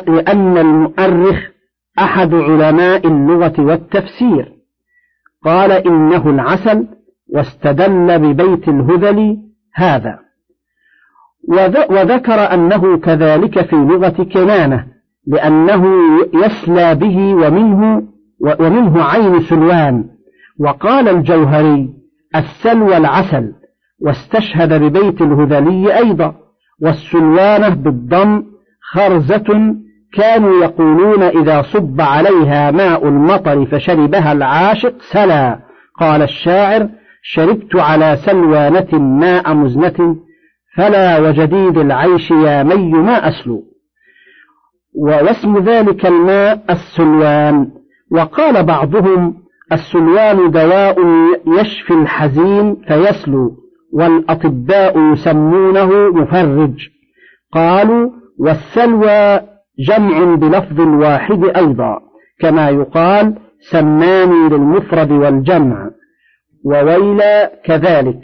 لأن 0.08 0.58
المؤرخ 0.58 1.36
أحد 1.98 2.34
علماء 2.34 3.06
اللغة 3.06 3.54
والتفسير. 3.58 4.52
قال 5.44 5.72
إنه 5.72 6.30
العسل 6.30 6.86
واستدل 7.34 8.18
ببيت 8.18 8.68
الهذل 8.68 9.36
هذا. 9.74 10.18
وذكر 11.90 12.54
أنه 12.54 12.98
كذلك 12.98 13.66
في 13.66 13.76
لغة 13.76 14.22
كنانة 14.32 14.86
لأنه 15.26 15.86
يسلى 16.34 16.94
به 16.94 17.34
ومنه 17.34 18.02
ومنه 18.60 19.02
عين 19.02 19.40
سلوان. 19.40 20.04
وقال 20.60 21.08
الجوهري 21.08 21.94
السلوى 22.36 22.96
العسل 22.96 23.52
واستشهد 24.00 24.72
ببيت 24.72 25.22
الهذلي 25.22 25.98
أيضا 25.98 26.34
والسلوانة 26.82 27.68
بالضم 27.68 28.42
خرزة 28.92 29.74
كانوا 30.14 30.64
يقولون 30.64 31.22
إذا 31.22 31.62
صب 31.62 32.00
عليها 32.00 32.70
ماء 32.70 33.08
المطر 33.08 33.66
فشربها 33.66 34.32
العاشق 34.32 34.94
سلا. 35.12 35.58
قال 36.00 36.22
الشاعر 36.22 36.88
شربت 37.22 37.76
على 37.76 38.16
سلوانة 38.16 38.98
ماء 38.98 39.54
مزنة 39.54 40.16
فلا 40.76 41.18
وجديد 41.18 41.78
العيش 41.78 42.30
يا 42.30 42.62
مي 42.62 42.92
ما 42.92 43.28
أسلو. 43.28 43.62
واسم 44.94 45.58
ذلك 45.58 46.06
الماء 46.06 46.64
السلوان. 46.70 47.70
وقال 48.10 48.62
بعضهم 48.62 49.34
السلوان 49.72 50.50
دواء 50.50 50.96
يشفي 51.46 51.94
الحزين 51.94 52.76
فيسلو. 52.88 53.63
والأطباء 53.94 55.12
يسمونه 55.12 56.10
مفرج. 56.10 56.88
قالوا 57.52 58.10
والسلوى 58.38 59.40
جمع 59.78 60.34
بلفظ 60.34 60.80
واحد 60.80 61.44
أيضا 61.56 61.98
كما 62.40 62.68
يقال 62.68 63.34
سماني 63.70 64.48
للمفرد 64.48 65.10
والجمع 65.12 65.90
وويلا 66.64 67.60
كذلك. 67.64 68.20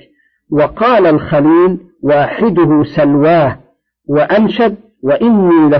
وقال 0.52 1.06
الخليل 1.06 1.78
واحدة 2.02 2.82
سلواه 2.82 3.58
وأنشد 4.08 4.76
وإني 5.02 5.70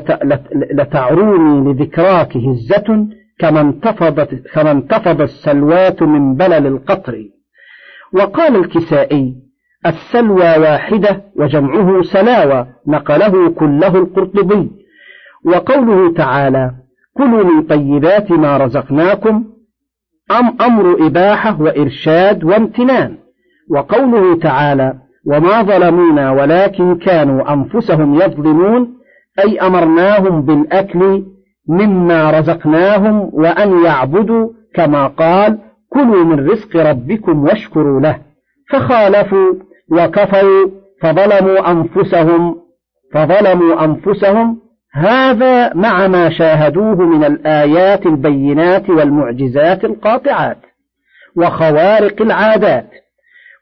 لتعروني 0.72 1.72
لذكراك 1.72 2.36
هزة 2.36 3.06
كما 3.38 3.60
انتفضت 3.60 4.34
كما 4.54 4.70
انتفض 4.70 5.20
السلوات 5.20 6.02
من 6.02 6.34
بلل 6.34 6.66
القطر. 6.66 7.24
وقال 8.12 8.56
الكسائي 8.56 9.49
السلوى 9.86 10.58
واحدة 10.58 11.22
وجمعه 11.36 12.02
سلاوى 12.02 12.66
نقله 12.86 13.50
كله 13.50 13.96
القرطبي. 13.96 14.70
وقوله 15.44 16.14
تعالى 16.14 16.70
كلوا 17.16 17.44
من 17.44 17.62
طيبات 17.62 18.30
ما 18.30 18.56
رزقناكم 18.56 19.44
أم 20.30 20.56
أمر 20.60 21.06
إباحة 21.06 21.62
وإرشاد 21.62 22.44
وامتنان. 22.44 23.16
وقوله 23.70 24.38
تعالى 24.38 24.94
وما 25.26 25.62
ظلمونا 25.62 26.30
ولكن 26.30 26.94
كانوا 26.98 27.52
أنفسهم 27.52 28.14
يظلمون 28.14 28.94
أي 29.38 29.58
أمرناهم 29.58 30.42
بالأكل 30.42 31.24
مما 31.68 32.30
رزقناهم 32.30 33.30
وأن 33.32 33.84
يعبدوا 33.84 34.48
كما 34.74 35.06
قال 35.06 35.58
كلوا 35.88 36.24
من 36.24 36.50
رزق 36.50 36.76
ربكم 36.76 37.44
واشكروا 37.44 38.00
له. 38.00 38.18
فخالفوا 38.70 39.54
وكفروا 39.90 40.70
فظلموا 41.02 41.70
أنفسهم 41.70 42.56
فظلموا 43.14 43.84
أنفسهم. 43.84 44.58
هذا 44.92 45.74
مع 45.74 46.06
ما 46.06 46.30
شاهدوه 46.30 46.96
من 46.96 47.24
الآيات 47.24 48.06
البينات 48.06 48.90
والمعجزات 48.90 49.84
القاطعات 49.84 50.58
وخوارق 51.36 52.22
العادات. 52.22 52.90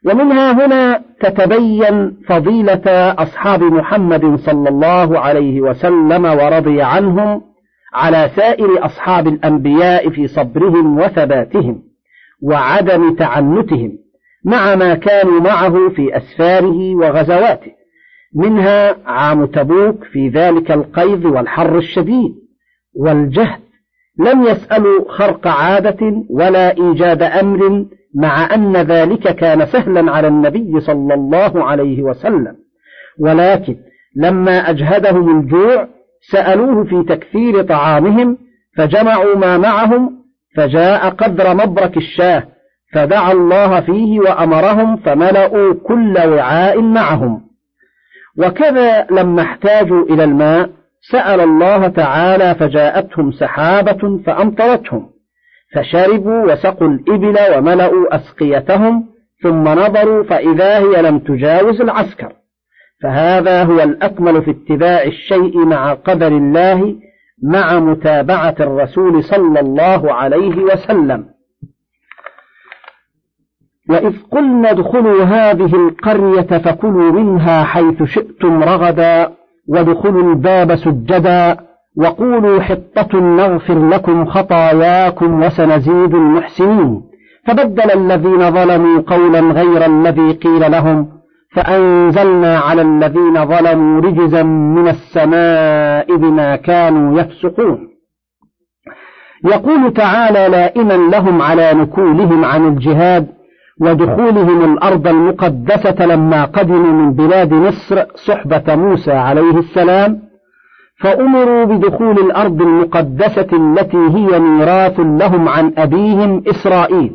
ومنها 0.05 0.65
هنا 0.65 1.01
تتبين 1.19 2.17
فضيلة 2.27 3.13
أصحاب 3.17 3.63
محمد 3.63 4.35
صلى 4.35 4.69
الله 4.69 5.19
عليه 5.19 5.61
وسلم 5.61 6.25
ورضي 6.25 6.81
عنهم 6.81 7.41
على 7.93 8.29
سائر 8.35 8.85
أصحاب 8.85 9.27
الأنبياء 9.27 10.09
في 10.09 10.27
صبرهم 10.27 10.99
وثباتهم 10.99 11.81
وعدم 12.43 13.15
تعنتهم. 13.15 13.91
مع 14.49 14.75
ما 14.75 14.95
كانوا 14.95 15.41
معه 15.41 15.89
في 15.89 16.17
أسفاره 16.17 16.95
وغزواته. 16.95 17.71
منها 18.35 18.95
عام 19.05 19.45
تبوك 19.45 20.03
في 20.03 20.29
ذلك 20.29 20.71
القيظ 20.71 21.25
والحر 21.25 21.77
الشديد 21.77 22.35
والجهد. 22.95 23.59
لم 24.19 24.43
يسألوا 24.43 25.11
خرق 25.11 25.47
عادة 25.47 26.23
ولا 26.29 26.77
إيجاد 26.77 27.23
أمر 27.23 27.85
مع 28.15 28.55
أن 28.55 28.77
ذلك 28.77 29.35
كان 29.35 29.65
سهلا 29.65 30.11
على 30.11 30.27
النبي 30.27 30.79
صلى 30.79 31.13
الله 31.13 31.63
عليه 31.63 32.03
وسلم. 32.03 32.55
ولكن 33.19 33.75
لما 34.15 34.69
أجهدهم 34.69 35.39
الجوع 35.39 35.87
سألوه 36.31 36.83
في 36.83 37.03
تكثير 37.03 37.61
طعامهم 37.61 38.37
فجمعوا 38.77 39.35
ما 39.35 39.57
معهم 39.57 40.19
فجاء 40.55 41.09
قدر 41.09 41.53
مبرك 41.53 41.97
الشاه 41.97 42.43
فدعا 42.93 43.31
الله 43.31 43.81
فيه 43.81 44.19
وأمرهم 44.19 44.97
فملأوا 44.97 45.73
كل 45.73 46.17
وعاء 46.25 46.81
معهم. 46.81 47.41
وكذا 48.37 49.07
لما 49.11 49.41
احتاجوا 49.41 50.03
إلى 50.03 50.23
الماء 50.23 50.69
سأل 51.11 51.41
الله 51.41 51.87
تعالى 51.87 52.55
فجاءتهم 52.55 53.31
سحابة 53.31 54.19
فأمطرتهم. 54.25 55.09
فشربوا 55.75 56.51
وسقوا 56.51 56.87
الإبل 56.87 57.57
وملأوا 57.57 58.15
أسقيتهم 58.15 59.05
ثم 59.43 59.63
نظروا 59.63 60.23
فإذا 60.23 60.77
هي 60.77 61.01
لم 61.01 61.19
تجاوز 61.19 61.81
العسكر. 61.81 62.33
فهذا 63.03 63.63
هو 63.63 63.79
الأكمل 63.79 64.41
في 64.41 64.51
اتباع 64.51 65.03
الشيء 65.03 65.65
مع 65.65 65.93
قدر 65.93 66.27
الله 66.27 66.95
مع 67.43 67.79
متابعة 67.79 68.55
الرسول 68.59 69.23
صلى 69.23 69.59
الله 69.59 70.13
عليه 70.13 70.63
وسلم. 70.63 71.38
وإذ 73.89 74.13
قلنا 74.31 74.71
ادخلوا 74.71 75.23
هذه 75.23 75.75
القرية 75.75 76.57
فكلوا 76.57 77.11
منها 77.11 77.63
حيث 77.63 78.03
شئتم 78.03 78.63
رغدا 78.63 79.31
وادخلوا 79.67 80.31
الباب 80.31 80.75
سجدا 80.75 81.57
وقولوا 81.97 82.61
حطة 82.61 83.19
نغفر 83.19 83.89
لكم 83.89 84.25
خطاياكم 84.25 85.43
وسنزيد 85.43 86.15
المحسنين. 86.15 87.01
فبدل 87.47 87.91
الذين 87.91 88.51
ظلموا 88.51 89.01
قولا 89.07 89.39
غير 89.39 89.85
الذي 89.85 90.31
قيل 90.31 90.71
لهم 90.71 91.07
فأنزلنا 91.55 92.59
على 92.59 92.81
الذين 92.81 93.45
ظلموا 93.45 94.01
رجزا 94.01 94.43
من 94.43 94.87
السماء 94.87 96.15
بما 96.15 96.55
كانوا 96.55 97.19
يفسقون. 97.19 97.89
يقول 99.45 99.93
تعالى 99.93 100.47
لائما 100.49 100.93
لهم 100.93 101.41
على 101.41 101.73
نكولهم 101.73 102.45
عن 102.45 102.67
الجهاد 102.67 103.38
ودخولهم 103.81 104.73
الأرض 104.73 105.07
المقدسة 105.07 106.05
لما 106.05 106.45
قدموا 106.45 106.91
من 106.91 107.13
بلاد 107.13 107.53
مصر 107.53 108.03
صحبة 108.15 108.75
موسى 108.75 109.11
عليه 109.11 109.57
السلام 109.57 110.21
فأمروا 111.01 111.65
بدخول 111.65 112.19
الأرض 112.19 112.61
المقدسة 112.61 113.47
التي 113.53 113.97
هي 113.97 114.39
ميراث 114.39 114.99
لهم 114.99 115.49
عن 115.49 115.73
أبيهم 115.77 116.43
إسرائيل 116.47 117.11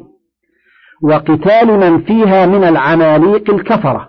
وقتال 1.03 1.67
من 1.67 2.01
فيها 2.01 2.47
من 2.47 2.65
العماليق 2.65 3.51
الكفرة 3.51 4.09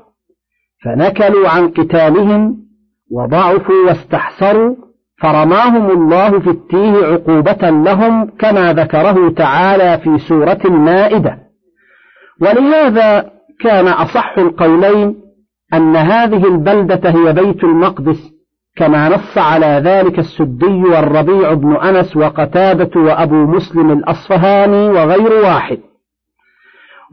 فنكلوا 0.83 1.49
عن 1.49 1.67
قتالهم 1.67 2.57
وضعفوا 3.11 3.87
واستحسروا 3.87 4.75
فرماهم 5.21 5.91
الله 5.91 6.39
في 6.39 6.49
التيه 6.49 7.05
عقوبة 7.05 7.69
لهم 7.69 8.31
كما 8.39 8.73
ذكره 8.73 9.29
تعالى 9.29 9.99
في 10.03 10.17
سورة 10.17 10.59
المائدة. 10.65 11.44
ولهذا 12.41 13.31
كان 13.61 13.87
أصح 13.87 14.37
القولين 14.37 15.15
أن 15.73 15.95
هذه 15.95 16.47
البلدة 16.47 17.09
هي 17.09 17.33
بيت 17.33 17.63
المقدس 17.63 18.31
كما 18.75 19.09
نص 19.09 19.37
على 19.37 19.81
ذلك 19.85 20.19
السدي 20.19 20.83
والربيع 20.83 21.53
بن 21.53 21.75
أنس 21.75 22.17
وقتادة 22.17 23.01
وأبو 23.01 23.35
مسلم 23.35 23.91
الأصفهاني 23.91 24.89
وغير 24.89 25.33
واحد. 25.33 25.79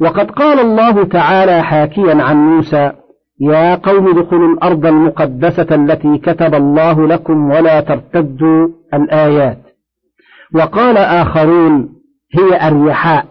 وقد 0.00 0.30
قال 0.30 0.61
الله 0.61 1.04
تعالى 1.04 1.62
حاكيا 1.62 2.22
عن 2.22 2.37
موسى 2.37 2.92
يا 3.40 3.74
قوم 3.74 4.18
ادخلوا 4.18 4.54
الأرض 4.54 4.87
المقدسة 4.87 5.74
التي 5.74 6.18
كتب 6.18 6.54
الله 6.54 7.06
لكم 7.06 7.50
ولا 7.50 7.80
ترتدوا 7.80 8.68
الآيات 8.94 9.58
وقال 10.54 10.96
آخرون 10.96 11.88
هي 12.38 12.68
الرحاء 12.68 13.26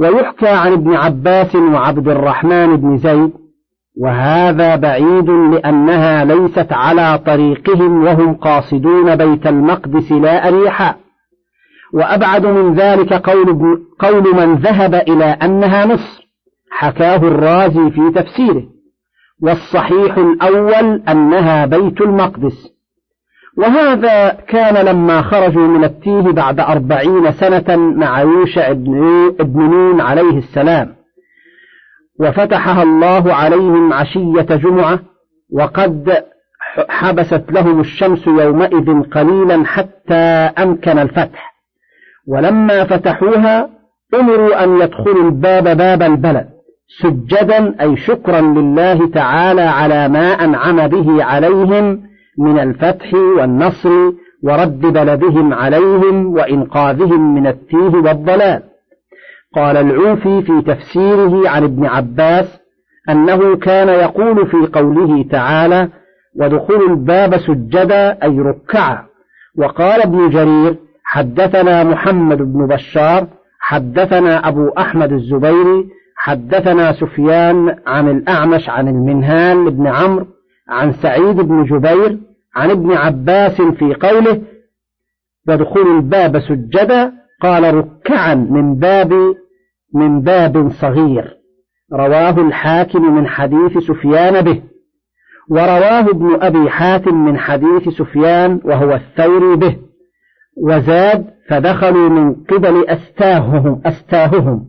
ويحكى 0.00 0.48
عن 0.48 0.72
ابن 0.72 0.94
عباس 0.94 1.56
وعبد 1.56 2.08
الرحمن 2.08 2.76
بن 2.76 2.96
زيد 2.98 3.32
وهذا 4.00 4.76
بعيد 4.76 5.30
لأنها 5.30 6.24
ليست 6.24 6.72
على 6.72 7.18
طريقهم 7.26 8.04
وهم 8.04 8.34
قاصدون 8.34 9.16
بيت 9.16 9.46
المقدس 9.46 10.12
لا 10.12 10.48
أريحا 10.48 10.96
وأبعد 11.94 12.46
من 12.46 12.74
ذلك 12.74 13.12
قول, 13.12 13.80
قول 13.98 14.36
من 14.36 14.54
ذهب 14.54 14.94
إلى 14.94 15.24
أنها 15.24 15.86
مصر 15.86 16.28
حكاه 16.70 17.16
الرازي 17.16 17.90
في 17.90 18.10
تفسيره 18.14 18.62
والصحيح 19.42 20.18
الأول 20.18 21.02
أنها 21.08 21.66
بيت 21.66 22.00
المقدس. 22.00 22.73
وهذا 23.58 24.28
كان 24.28 24.86
لما 24.86 25.22
خرجوا 25.22 25.68
من 25.68 25.84
التيه 25.84 26.20
بعد 26.20 26.60
أربعين 26.60 27.32
سنة 27.32 27.76
مع 27.76 28.20
يوشع 28.20 28.72
بن 28.72 29.62
نون 29.62 30.00
عليه 30.00 30.38
السلام. 30.38 30.94
وفتحها 32.20 32.82
الله 32.82 33.34
عليهم 33.34 33.92
عشية 33.92 34.56
جمعة 34.56 34.98
وقد 35.52 36.24
حبست 36.88 37.44
لهم 37.50 37.80
الشمس 37.80 38.26
يومئذ 38.26 39.02
قليلا 39.02 39.64
حتى 39.66 40.50
أمكن 40.58 40.98
الفتح. 40.98 41.54
ولما 42.28 42.84
فتحوها 42.84 43.70
أمروا 44.14 44.64
أن 44.64 44.80
يدخلوا 44.80 45.24
الباب 45.24 45.76
باب 45.76 46.02
البلد 46.02 46.48
سجدا 47.02 47.74
أي 47.80 47.96
شكرا 47.96 48.40
لله 48.40 49.10
تعالى 49.10 49.62
على 49.62 50.08
ما 50.08 50.44
أنعم 50.44 50.88
به 50.88 51.24
عليهم 51.24 52.02
من 52.38 52.58
الفتح 52.58 53.14
والنصر 53.14 54.12
ورد 54.42 54.80
بلدهم 54.80 55.54
عليهم 55.54 56.26
وإنقاذهم 56.26 57.34
من 57.34 57.46
التيه 57.46 57.98
والضلال. 58.04 58.62
قال 59.54 59.76
العوفي 59.76 60.42
في 60.42 60.62
تفسيره 60.62 61.48
عن 61.48 61.64
ابن 61.64 61.86
عباس 61.86 62.60
أنه 63.08 63.56
كان 63.56 63.88
يقول 63.88 64.46
في 64.46 64.56
قوله 64.72 65.22
تعالى 65.30 65.88
ودخول 66.36 66.90
الباب 66.90 67.36
سجدا 67.36 68.22
أي 68.22 68.40
ركعا 68.40 69.04
وقال 69.58 70.02
ابن 70.02 70.30
جرير 70.30 70.76
حدثنا 71.04 71.84
محمد 71.84 72.38
بن 72.38 72.66
بشار 72.66 73.26
حدثنا 73.60 74.48
أبو 74.48 74.68
أحمد 74.68 75.12
الزبيري 75.12 75.88
حدثنا 76.16 76.92
سفيان 76.92 77.76
عن 77.86 78.08
الأعمش 78.08 78.68
عن 78.68 78.88
المنهال 78.88 79.70
بن 79.70 79.86
عمرو 79.86 80.26
عن 80.68 80.92
سعيد 80.92 81.36
بن 81.36 81.64
جبير 81.64 82.18
عن 82.56 82.70
ابن 82.70 82.92
عباس 82.92 83.62
في 83.62 83.94
قوله 83.94 84.42
ودخول 85.48 85.96
الباب 85.96 86.38
سجدا 86.38 87.12
قال 87.42 87.74
ركعا 87.74 88.34
من 88.34 88.74
باب 88.74 89.12
من 89.94 90.20
باب 90.20 90.70
صغير. 90.70 91.36
رواه 91.92 92.40
الحاكم 92.40 93.14
من 93.14 93.26
حديث 93.26 93.78
سفيان 93.78 94.40
به. 94.42 94.62
ورواه 95.50 96.00
ابن 96.00 96.42
أبي 96.42 96.70
حاتم 96.70 97.24
من 97.24 97.38
حديث 97.38 97.88
سفيان 97.88 98.60
وهو 98.64 98.94
الثوري 98.94 99.56
به. 99.56 99.76
وزاد 100.56 101.26
فدخلوا 101.48 102.08
من 102.08 102.34
قبل 102.34 102.88
أستاههم, 102.88 103.82
أستاههم 103.86 104.66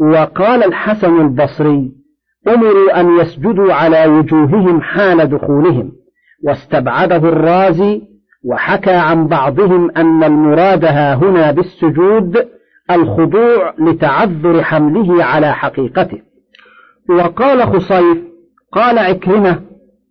وقال 0.00 0.64
الحسن 0.64 1.20
البصري 1.20 1.92
أمروا 2.54 3.00
أن 3.00 3.18
يسجدوا 3.18 3.74
على 3.74 4.06
وجوههم 4.06 4.80
حال 4.80 5.26
دخولهم 5.28 5.92
واستبعده 6.44 7.16
الرازي 7.16 8.02
وحكى 8.44 8.94
عن 8.94 9.26
بعضهم 9.26 9.90
أن 9.96 10.24
المراد 10.24 10.84
هنا 10.84 11.50
بالسجود 11.50 12.48
الخضوع 12.90 13.74
لتعذر 13.78 14.62
حمله 14.62 15.24
على 15.24 15.54
حقيقته. 15.54 16.18
وقال 17.08 17.62
خصيف 17.62 18.18
قال 18.72 18.98
عكرمة 18.98 19.60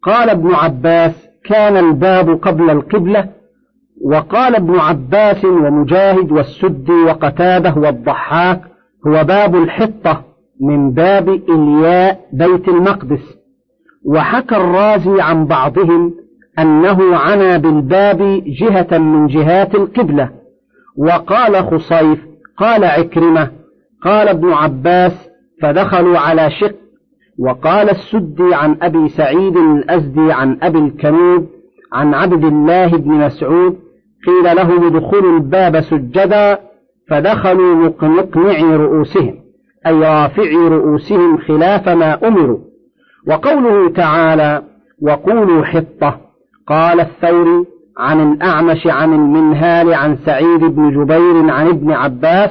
قال 0.03 0.29
ابن 0.29 0.55
عباس 0.55 1.27
كان 1.45 1.77
الباب 1.77 2.29
قبل 2.29 2.69
القبلة. 2.69 3.29
وقال 4.05 4.55
ابن 4.55 4.79
عباس 4.79 5.45
ومجاهد 5.45 6.31
والسدي 6.31 7.03
وقتاده 7.05 7.73
والضحاك 7.77 8.61
هو 9.07 9.23
باب 9.23 9.55
الحطة. 9.55 10.23
من 10.61 10.91
باب 10.91 11.29
إلياء 11.29 12.19
بيت 12.33 12.67
المقدس. 12.67 13.37
وحكى 14.05 14.55
الرازي 14.55 15.21
عن 15.21 15.45
بعضهم 15.45 16.13
أنه 16.59 17.15
عنى 17.15 17.57
بالباب 17.57 18.43
جهة 18.45 18.97
من 18.97 19.27
جهات 19.27 19.75
القبلة. 19.75 20.29
وقال 20.97 21.55
خصيف 21.55 22.19
قال 22.57 22.85
عكرمة 22.85 23.51
قال 24.03 24.27
ابن 24.27 24.51
عباس 24.51 25.29
فدخلوا 25.61 26.17
على 26.17 26.51
شق. 26.51 26.75
وقال 27.39 27.89
السدي 27.89 28.53
عن 28.53 28.77
أبي 28.81 29.09
سعيد 29.09 29.57
الأزدي 29.57 30.31
عن 30.31 30.57
أبي 30.61 30.79
الكنود 30.79 31.47
عن 31.93 32.13
عبد 32.13 32.43
الله 32.43 32.87
بن 32.87 33.11
مسعود 33.11 33.77
قيل 34.27 34.55
لهم 34.55 34.87
ادخلوا 34.87 35.37
الباب 35.37 35.81
سجدا 35.81 36.59
فدخلوا 37.09 37.75
مقنعي 37.75 38.75
رؤوسهم. 38.75 39.46
أي 39.87 39.99
رافعي 39.99 40.55
رؤوسهم 40.55 41.37
خلاف 41.37 41.89
ما 41.89 42.27
أمروا. 42.27 42.59
وقوله 43.27 43.89
تعالى 43.89 44.63
وقولوا 45.01 45.65
حطة 45.65 46.19
قال 46.67 46.99
الثوري 46.99 47.65
عن 47.97 48.33
الأعمش 48.33 48.87
عن 48.87 49.13
المنهال 49.13 49.93
عن 49.93 50.15
سعيد 50.15 50.59
بن 50.59 50.91
جبير 50.91 51.51
عن 51.51 51.67
ابن 51.67 51.91
عباس 51.91 52.49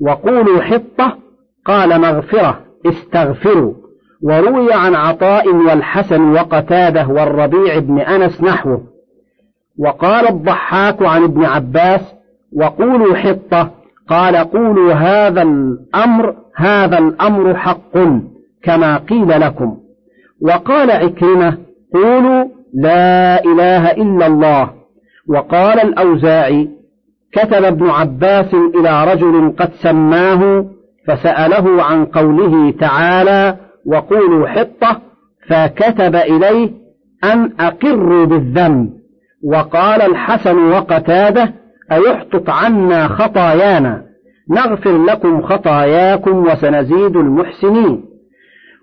وقولوا 0.00 0.60
حطة 0.60 1.18
قال 1.64 2.00
مغفرة 2.00 2.60
استغفروا 2.86 3.74
وروي 4.22 4.72
عن 4.72 4.94
عطاء 4.94 5.48
والحسن 5.48 6.32
وقتادة 6.32 7.08
والربيع 7.08 7.78
بن 7.78 7.98
أنس 7.98 8.42
نحوه. 8.42 8.82
وقال 9.78 10.28
الضحاك 10.28 11.02
عن 11.02 11.22
ابن 11.22 11.44
عباس 11.44 12.14
وقولوا 12.52 13.16
حطة 13.16 13.70
قال 14.08 14.36
قولوا 14.36 14.92
هذا 14.92 15.42
الأمر 15.42 16.36
هذا 16.56 16.98
الأمر 16.98 17.56
حق 17.56 17.98
كما 18.62 18.96
قيل 18.96 19.40
لكم. 19.40 19.76
وقال 20.42 20.90
عكرمة 20.90 21.58
قولوا 21.94 22.44
لا 22.74 23.44
إله 23.44 23.90
إلا 23.90 24.26
الله. 24.26 24.70
وقال 25.28 25.80
الأوزاعي 25.80 26.68
كتب 27.32 27.64
ابن 27.64 27.90
عباس 27.90 28.54
إلى 28.54 29.12
رجل 29.12 29.54
قد 29.58 29.70
سماه 29.82 30.66
فسأله 31.08 31.82
عن 31.82 32.04
قوله 32.04 32.70
تعالى 32.70 33.56
وقولوا 33.86 34.48
حطة 34.48 35.00
فكتب 35.48 36.16
إليه 36.16 36.70
أن 37.24 37.52
أقروا 37.60 38.24
بالذنب. 38.24 38.90
وقال 39.44 40.02
الحسن 40.02 40.58
وقتاده 40.58 41.52
أيحطط 41.92 42.50
عنا 42.50 43.08
خطايانا؟ 43.08 44.02
نغفر 44.50 45.04
لكم 45.04 45.42
خطاياكم 45.42 46.36
وسنزيد 46.36 47.16
المحسنين. 47.16 48.04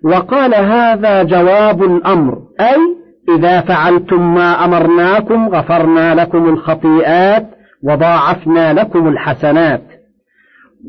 وقال 0.03 0.55
هذا 0.55 1.23
جواب 1.23 1.83
الأمر 1.83 2.37
أي 2.59 2.77
إذا 3.37 3.61
فعلتم 3.61 4.33
ما 4.33 4.65
أمرناكم 4.65 5.49
غفرنا 5.49 6.15
لكم 6.15 6.49
الخطيئات 6.49 7.49
وضاعفنا 7.83 8.73
لكم 8.73 9.07
الحسنات. 9.07 9.83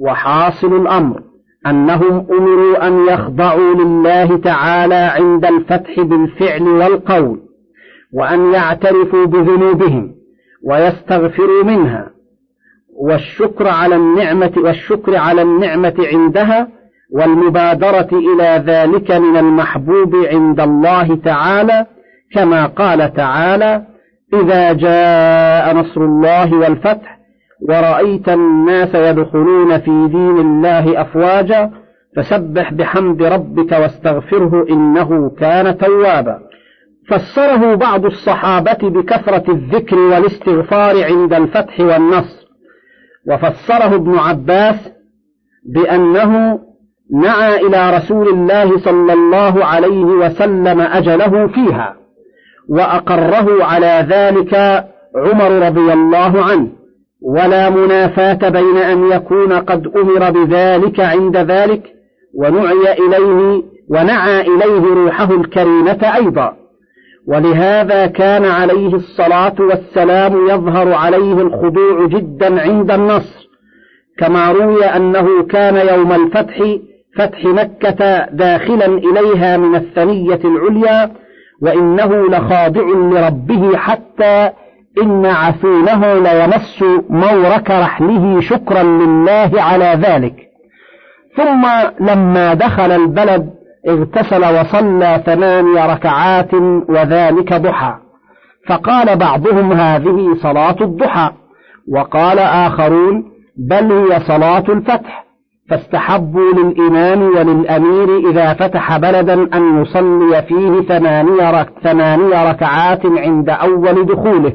وحاصل 0.01 0.77
الأمر 0.77 1.21
أنهم 1.67 2.27
أمروا 2.31 2.87
أن 2.87 3.07
يخضعوا 3.09 3.75
لله 3.75 4.37
تعالى 4.37 4.95
عند 4.95 5.45
الفتح 5.45 6.01
بالفعل 6.01 6.63
والقول 6.63 7.41
وأن 8.13 8.53
يعترفوا 8.53 9.27
بذنوبهم. 9.27 10.15
ويستغفروا 10.65 11.65
منها. 11.65 12.11
والشكر 12.97 13.69
على 13.69 13.97
النعمة 13.97 14.53
والشكر 14.57 15.17
على 15.17 15.43
النعمة 15.43 15.95
عندها 16.13 16.69
والمبادرة 17.15 18.09
إلى 18.13 18.63
ذلك 18.67 19.11
من 19.11 19.37
المحبوب 19.37 20.15
عند 20.17 20.61
الله 20.61 21.17
تعالى 21.17 21.87
كما 22.33 22.67
قال 22.67 23.13
تعالى 23.13 23.83
إذا 24.35 24.73
جاء 24.73 25.77
نصر 25.77 26.01
الله 26.01 26.55
والفتح 26.59 27.19
ورأيت 27.69 28.29
الناس 28.29 28.95
يدخلون 28.95 29.79
في 29.79 30.09
دين 30.09 30.39
الله 30.39 31.01
أفواجا 31.01 31.71
فسبح 32.17 32.73
بحمد 32.73 33.23
ربك 33.23 33.73
واستغفره 33.73 34.67
إنه 34.71 35.31
كان 35.31 35.79
توابا. 35.79 36.39
فسره 37.09 37.75
بعض 37.75 38.05
الصحابة 38.05 38.79
بكثرة 38.83 39.53
الذكر 39.53 39.99
والاستغفار 39.99 41.05
عند 41.05 41.33
الفتح 41.33 41.81
والنصر. 41.81 42.45
وفسره 43.29 43.95
ابن 43.95 44.19
عباس 44.19 44.91
بأنه 45.75 46.61
نعى 47.23 47.67
إلى 47.67 47.97
رسول 47.97 48.29
الله 48.29 48.79
صلى 48.79 49.13
الله 49.13 49.65
عليه 49.65 50.05
وسلم 50.05 50.81
أجله 50.81 51.47
فيها 51.47 51.97
وأقره 52.69 53.65
على 53.65 54.07
ذلك 54.11 54.55
عمر 55.17 55.67
رضي 55.67 55.93
الله 55.93 56.45
عنه. 56.45 56.69
ولا 57.23 57.71
منافاة 57.71 58.49
بين 58.49 58.77
أن 58.77 59.11
يكون 59.13 59.53
قد 59.53 59.87
أمر 59.97 60.31
بذلك 60.31 61.01
عند 61.01 61.37
ذلك 61.37 61.83
ونعي 62.35 62.93
إليه 62.93 63.63
ونعى 63.91 64.41
إليه 64.41 64.95
روحه 64.95 65.31
الكريمة 65.35 66.15
أيضا. 66.15 66.64
ولهذا 67.27 68.07
كان 68.07 68.45
عليه 68.45 68.95
الصلاة 68.95 69.55
والسلام 69.59 70.49
يظهر 70.49 70.93
عليه 70.93 71.33
الخضوع 71.33 72.07
جدا 72.07 72.63
عند 72.63 72.91
النصر 72.91 73.49
كما 74.19 74.53
روي 74.53 74.85
أنه 74.85 75.43
كان 75.43 75.89
يوم 75.89 76.13
الفتح 76.13 76.63
فتح 77.17 77.45
مكة 77.45 78.27
داخلا 78.31 78.87
إليها 78.87 79.57
من 79.57 79.75
الثنية 79.75 80.41
العليا 80.45 81.11
وإنه 81.63 82.29
لخاضع 82.29 82.83
لربه 82.83 83.77
حتى 83.77 84.51
إن 85.03 85.27
عثونه 85.27 86.15
ليمس 86.15 86.85
مورك 87.11 87.71
رحله 87.71 88.41
شكرا 88.41 88.83
لله 88.83 89.51
على 89.55 89.99
ذلك. 90.03 90.35
ثم 91.37 91.67
لما 92.01 92.55
دخل 92.55 92.93
البلد 92.93 93.54
اغتسل 93.89 94.61
وصلى 94.61 95.23
ثماني 95.27 95.93
ركعات 95.93 96.55
وذلك 96.89 97.53
ضحى. 97.53 97.95
فقال 98.69 99.17
بعضهم 99.17 99.73
هذه 99.73 100.35
صلاة 100.43 100.77
الضحى. 100.81 101.31
وقال 101.93 102.39
آخرون 102.39 103.25
بل 103.59 103.93
هي 103.93 104.21
صلاة 104.21 104.65
الفتح. 104.69 105.25
فاستحبوا 105.71 106.53
للإمام 106.53 107.23
وللأمير 107.23 108.31
إذا 108.31 108.55
فتح 108.55 108.97
بلدا 108.97 109.57
أن 109.57 109.83
يصلي 109.83 110.43
فيه 110.43 110.81
ثماني 111.83 112.51
ركعات 112.51 113.07
عند 113.07 113.51
أول 113.51 114.07
دخوله. 114.07 114.53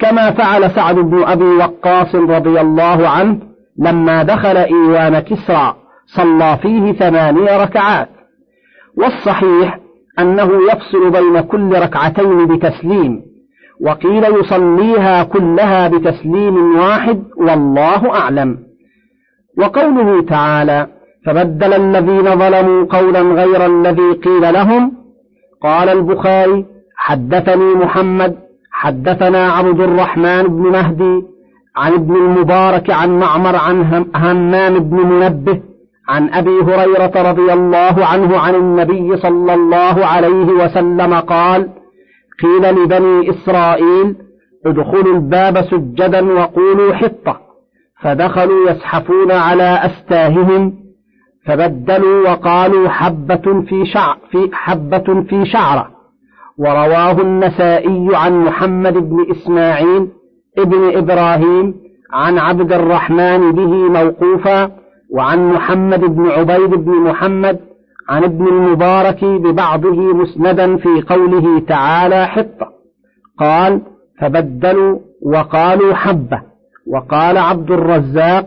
كما 0.00 0.30
فعل 0.30 0.70
سعد 0.70 0.94
بن 0.94 1.24
أبي 1.24 1.44
وقاص 1.44 2.14
رضي 2.14 2.60
الله 2.60 3.08
عنه 3.08 3.38
لما 3.78 4.22
دخل 4.22 4.56
إيوان 4.56 5.18
كسرى. 5.18 5.74
صلى 6.16 6.58
فيه 6.62 6.92
ثماني 6.92 7.56
ركعات. 7.56 8.08
والصحيح 8.96 9.78
أنه 10.18 10.50
يفصل 10.72 11.10
بين 11.10 11.40
كل 11.40 11.72
ركعتين 11.82 12.46
بتسليم 12.46 13.22
وقيل 13.80 14.24
يصليها 14.24 15.24
كلها 15.24 15.88
بتسليم 15.88 16.76
واحد 16.78 17.24
والله 17.36 18.14
أعلم. 18.14 18.58
وقوله 19.58 20.22
تعالى 20.22 20.86
فبدل 21.26 21.72
الذين 21.74 22.24
ظلموا 22.38 22.84
قولا 22.84 23.20
غير 23.20 23.66
الذي 23.66 24.12
قيل 24.12 24.54
لهم 24.54 24.92
قال 25.62 25.88
البخاري 25.88 26.66
حدثني 26.96 27.74
محمد 27.74 28.36
حدثنا 28.72 29.52
عبد 29.52 29.80
الرحمن 29.80 30.42
بن 30.42 30.62
مهدي 30.72 31.22
عن 31.76 31.92
ابن 31.92 32.16
المبارك 32.16 32.90
عن 32.90 33.18
معمر 33.18 33.56
عن 33.56 34.04
همام 34.16 34.78
بن 34.78 34.96
منبه 34.96 35.60
عن 36.08 36.30
أبي 36.34 36.50
هريرة 36.50 37.30
رضي 37.30 37.52
الله 37.52 38.06
عنه 38.06 38.38
عن 38.38 38.54
النبي 38.54 39.16
صلى 39.16 39.54
الله 39.54 40.06
عليه 40.06 40.46
وسلم 40.46 41.14
قال 41.14 41.68
قيل 42.42 42.74
لبني 42.82 43.30
إسرائيل 43.30 44.16
ادخلوا 44.66 45.14
الباب 45.14 45.62
سجدا 45.62 46.32
وقولوا 46.32 46.94
حطة. 46.94 47.40
فدخلوا 48.02 48.70
يزحفون 48.70 49.32
على 49.32 49.80
أستاههم 49.84 50.74
فبدلوا 51.46 52.30
وقالوا 52.30 52.88
حبة 52.88 53.62
في 53.68 53.86
شعر 53.86 54.18
في 54.30 54.50
حبة 54.52 55.24
في 55.28 55.46
شعرة. 55.46 55.90
ورواه 56.58 57.20
النسائي 57.20 58.08
عن 58.12 58.44
محمد 58.44 58.94
بن 58.94 59.26
إسماعيل 59.30 60.08
ابن 60.58 60.96
إبراهيم 60.96 61.74
عن 62.12 62.38
عبد 62.38 62.72
الرحمن 62.72 63.52
به 63.52 63.72
موقوفا 63.72 64.70
وعن 65.10 65.52
محمد 65.52 66.00
بن 66.00 66.30
عبيد 66.30 66.70
بن 66.70 66.92
محمد 66.92 67.60
عن 68.08 68.24
ابن 68.24 68.46
المبارك 68.46 69.24
ببعضه 69.24 70.14
مسندا 70.14 70.76
في 70.76 71.02
قوله 71.08 71.60
تعالى 71.60 72.26
حطة. 72.26 72.68
قال 73.38 73.80
فبدلوا 74.20 74.98
وقالوا 75.22 75.94
حبة 75.94 76.42
وقال 76.86 77.38
عبد 77.38 77.70
الرزاق 77.70 78.46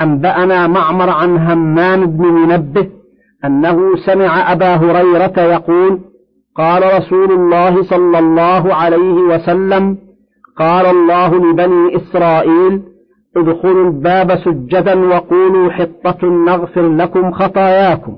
أنبأنا 0.00 0.66
معمر 0.66 1.10
عن 1.10 1.36
همام 1.36 2.06
بن 2.06 2.24
منبه 2.24 2.88
أنه 3.44 3.96
سمع 3.96 4.52
أبا 4.52 4.74
هريرة 4.74 5.40
يقول 5.40 6.00
قال 6.56 6.82
رسول 6.98 7.32
الله 7.32 7.82
صلى 7.82 8.18
الله 8.18 8.74
عليه 8.74 9.14
وسلم 9.14 9.98
قال 10.58 10.86
الله 10.86 11.50
لبني 11.50 11.96
إسرائيل 11.96 12.82
ادخلوا 13.36 13.90
الباب 13.90 14.36
سجدا 14.36 14.98
وقولوا 15.06 15.70
حطة 15.70 16.26
نغفر 16.26 16.88
لكم 16.88 17.32
خطاياكم. 17.32 18.16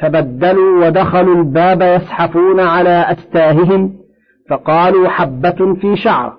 فبدلوا 0.00 0.86
ودخلوا 0.86 1.34
الباب 1.34 1.82
يزحفون 1.82 2.60
على 2.60 3.06
أستاههم 3.08 3.92
فقالوا 4.50 5.08
حبة 5.08 5.74
في 5.80 5.96
شعر. 5.96 6.32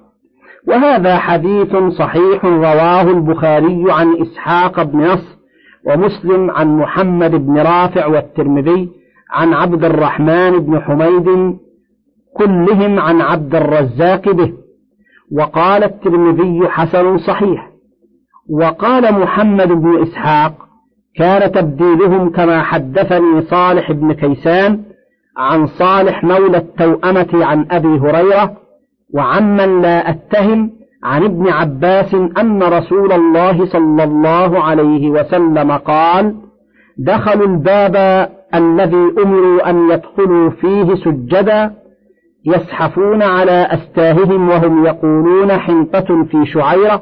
وهذا 0.67 1.17
حديث 1.17 1.75
صحيح 1.75 2.45
رواه 2.45 3.01
البخاري 3.01 3.85
عن 3.89 4.21
إسحاق 4.21 4.83
بن 4.83 4.99
نصر 4.99 5.37
ومسلم 5.85 6.51
عن 6.51 6.77
محمد 6.77 7.31
بن 7.31 7.57
رافع 7.57 8.05
والترمذي 8.05 8.89
عن 9.31 9.53
عبد 9.53 9.83
الرحمن 9.83 10.59
بن 10.59 10.79
حميد 10.79 11.57
كلهم 12.33 12.99
عن 12.99 13.21
عبد 13.21 13.55
الرزاق 13.55 14.29
به. 14.29 14.53
وقال 15.31 15.83
الترمذي 15.83 16.67
حسن 16.67 17.17
صحيح. 17.17 17.76
وقال 18.49 19.13
محمد 19.13 19.67
بن 19.67 20.01
إسحاق 20.01 20.53
كان 21.15 21.51
تبديلهم 21.51 22.29
كما 22.29 22.61
حدثني 22.61 23.41
صالح 23.41 23.91
بن 23.91 24.13
كيسان 24.13 24.83
عن 25.37 25.67
صالح 25.67 26.23
مولى 26.23 26.57
التوأمة 26.57 27.45
عن 27.45 27.65
أبي 27.71 27.87
هريرة 27.87 28.57
وعمن 29.13 29.81
لا 29.81 30.09
أتهم 30.09 30.71
عن 31.03 31.23
ابن 31.23 31.47
عباس 31.47 32.13
أن 32.13 32.63
رسول 32.63 33.11
الله 33.11 33.65
صلى 33.65 34.03
الله 34.03 34.63
عليه 34.63 35.09
وسلم 35.09 35.71
قال 35.71 36.35
دخلوا 36.97 37.47
الباب 37.47 37.95
الذي 38.55 39.13
أمروا 39.23 39.69
أن 39.69 39.89
يدخلوا 39.89 40.49
فيه 40.49 40.95
سجدا 40.95 41.73
يزحفون 42.45 43.21
على 43.21 43.67
أستاههم 43.71 44.49
وهم 44.49 44.85
يقولون 44.85 45.51
حنطة 45.51 46.23
في 46.23 46.45
شعيرة 46.45 47.01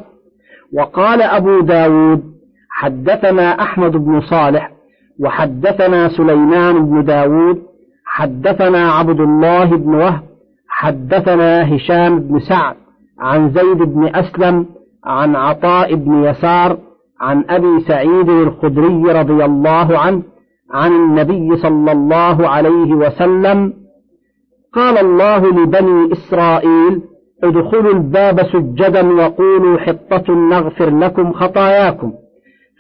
وقال 0.73 1.21
أبو 1.21 1.59
داود 1.59 2.23
حدثنا 2.69 3.61
أحمد 3.61 3.91
بن 3.91 4.21
صالح 4.21 4.71
وحدثنا 5.19 6.09
سليمان 6.09 6.85
بن 6.85 7.03
داود 7.03 7.61
حدثنا 8.05 8.91
عبد 8.91 9.19
الله 9.19 9.65
بن 9.65 9.95
وهب 9.95 10.23
حدثنا 10.69 11.75
هشام 11.75 12.19
بن 12.19 12.39
سعد 12.39 12.75
عن 13.19 13.49
زيد 13.49 13.77
بن 13.77 14.15
أسلم 14.15 14.65
عن 15.05 15.35
عطاء 15.35 15.95
بن 15.95 16.23
يسار 16.23 16.77
عن 17.21 17.43
أبي 17.49 17.79
سعيد 17.79 18.29
الخدري 18.29 19.03
رضي 19.03 19.45
الله 19.45 19.99
عنه 19.99 20.23
عن 20.71 20.91
النبي 20.91 21.55
صلى 21.57 21.91
الله 21.91 22.49
عليه 22.49 22.93
وسلم 22.93 23.73
قال 24.73 24.97
الله 24.97 25.49
لبني 25.49 26.11
إسرائيل 26.11 27.01
ادخلوا 27.43 27.93
الباب 27.93 28.43
سجدا 28.43 29.13
وقولوا 29.13 29.77
حطة 29.77 30.33
نغفر 30.33 30.89
لكم 30.89 31.33
خطاياكم. 31.33 32.13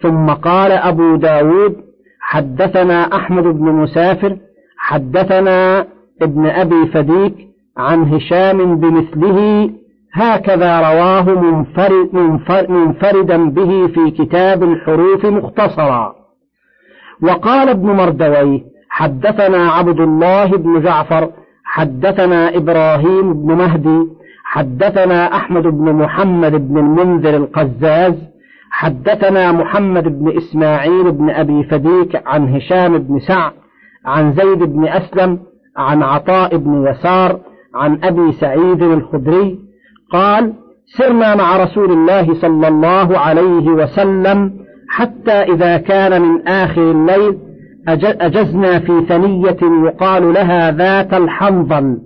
ثم 0.01 0.29
قال 0.29 0.71
أبو 0.71 1.15
داود 1.15 1.75
حدثنا 2.19 3.15
أحمد 3.15 3.43
بن 3.43 3.71
مسافر 3.71 4.37
حدثنا 4.77 5.87
ابن 6.21 6.45
أبي 6.45 6.85
فديك 6.85 7.35
عن 7.77 8.03
هشام 8.03 8.75
بمثله 8.79 9.69
هكذا 10.13 10.79
رواه 10.79 11.41
منفرد 11.41 12.09
منفردا 12.69 13.49
به 13.49 13.87
في 13.87 14.11
كتاب 14.11 14.63
الحروف 14.63 15.25
مختصرا. 15.25 16.15
وقال 17.21 17.69
ابن 17.69 17.87
مردويه 17.87 18.61
حدثنا 18.89 19.71
عبد 19.71 19.99
الله 19.99 20.45
بن 20.45 20.81
جعفر 20.81 21.29
حدثنا 21.63 22.57
إبراهيم 22.57 23.33
بن 23.33 23.53
مهدي 23.53 24.07
حدثنا 24.55 25.35
أحمد 25.35 25.63
بن 25.63 25.93
محمد 25.93 26.67
بن 26.67 26.77
المنذر 26.77 27.35
القزاز 27.35 28.13
حدثنا 28.71 29.51
محمد 29.51 30.03
بن 30.03 30.37
إسماعيل 30.37 31.11
بن 31.11 31.29
أبي 31.29 31.63
فديك 31.63 32.21
عن 32.25 32.55
هشام 32.55 32.97
بن 32.97 33.19
سعد 33.19 33.51
عن 34.05 34.33
زيد 34.33 34.59
بن 34.63 34.87
أسلم 34.87 35.39
عن 35.77 36.03
عطاء 36.03 36.57
بن 36.57 36.87
يسار 36.87 37.39
عن 37.75 37.99
أبي 38.03 38.31
سعيد 38.31 38.83
الخدري 38.83 39.59
قال 40.11 40.53
سرنا 40.85 41.35
مع 41.35 41.63
رسول 41.63 41.91
الله 41.91 42.33
صلى 42.33 42.67
الله 42.67 43.19
عليه 43.19 43.69
وسلم 43.69 44.53
حتى 44.89 45.31
إذا 45.31 45.77
كان 45.77 46.21
من 46.21 46.47
آخر 46.47 46.91
الليل 46.91 47.37
أجزنا 47.87 48.79
في 48.79 49.05
ثنية 49.09 49.87
يقال 49.87 50.33
لها 50.33 50.71
ذات 50.71 51.13
الحنظل. 51.13 51.97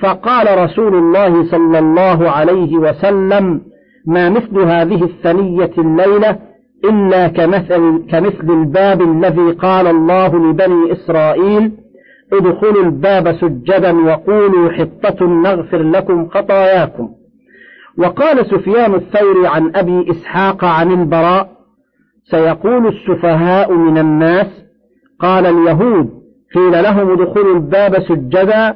فقال 0.00 0.58
رسول 0.64 0.94
الله 0.94 1.44
صلى 1.44 1.78
الله 1.78 2.30
عليه 2.30 2.76
وسلم 2.76 3.60
ما 4.06 4.30
مثل 4.30 4.58
هذه 4.58 5.04
الثنية 5.04 5.70
الليلة 5.78 6.38
إلا 6.84 7.28
كمثل, 7.28 8.04
كمثل 8.10 8.50
الباب 8.50 9.02
الذي 9.02 9.50
قال 9.50 9.86
الله 9.86 10.50
لبني 10.50 10.92
إسرائيل 10.92 11.72
ادخلوا 12.32 12.84
الباب 12.84 13.32
سجدا 13.32 13.92
وقولوا 13.92 14.70
حطة 14.72 15.26
نغفر 15.26 15.82
لكم 15.82 16.28
خطاياكم. 16.28 17.08
وقال 17.98 18.46
سفيان 18.46 18.94
الثوري 18.94 19.46
عن 19.46 19.72
أبي 19.76 20.10
إسحاق 20.10 20.64
عن 20.64 20.92
البراء 20.92 21.50
سيقول 22.24 22.86
السفهاء 22.86 23.72
من 23.72 23.98
الناس 23.98 24.46
قال 25.20 25.46
اليهود 25.46 26.10
قيل 26.54 26.82
لهم 26.82 27.10
ادخلوا 27.12 27.54
الباب 27.54 27.98
سجدا 27.98 28.74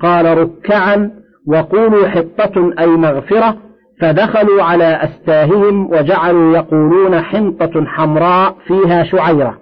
قال 0.00 0.38
ركعا 0.38 1.10
وقولوا 1.46 2.08
حطة 2.08 2.72
أي 2.78 2.86
مغفرة 2.86 3.56
فدخلوا 4.00 4.62
على 4.62 5.00
أستاههم 5.02 5.90
وجعلوا 5.90 6.56
يقولون 6.56 7.20
حنطة 7.20 7.84
حمراء 7.86 8.56
فيها 8.66 9.04
شعيرة. 9.04 9.58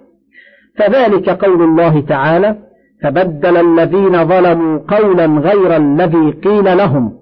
فذلك 0.78 1.30
قول 1.30 1.62
الله 1.62 2.00
تعالى 2.00 2.56
فبدل 3.02 3.56
الذين 3.56 4.28
ظلموا 4.28 4.80
قولا 4.88 5.26
غير 5.26 5.76
الذي 5.76 6.30
قيل 6.30 6.76
لهم. 6.76 7.12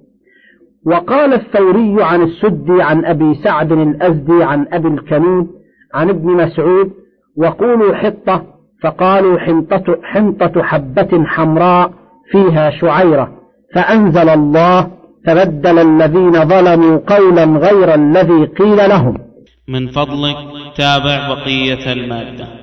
وقال 0.86 1.34
الثوري 1.34 1.96
عن 2.02 2.22
السدي 2.22 2.82
عن 2.82 3.04
أبي 3.04 3.34
سعد 3.34 3.72
الأزدي 3.72 4.44
عن 4.44 4.66
أبي 4.72 4.88
الكنود 4.88 5.48
عن 5.94 6.08
ابن 6.08 6.30
مسعود 6.30 6.90
وقولوا 7.36 7.94
حطة 7.94 8.42
فقالوا 8.82 9.38
حنطة, 9.38 9.96
حنطة 10.02 10.62
حبة 10.62 11.24
حمراء 11.24 12.01
فيها 12.30 12.70
شعيرة 12.70 13.28
فأنزل 13.74 14.28
الله 14.28 14.90
فبدل 15.26 15.78
الذين 15.78 16.44
ظلموا 16.44 17.00
قولا 17.06 17.44
غير 17.44 17.94
الذي 17.94 18.44
قيل 18.44 18.76
لهم. 18.76 19.18
من 19.68 19.88
فضلك 19.88 20.36
تابع 20.76 21.28
بقية 21.28 21.92
المادة. 21.92 22.61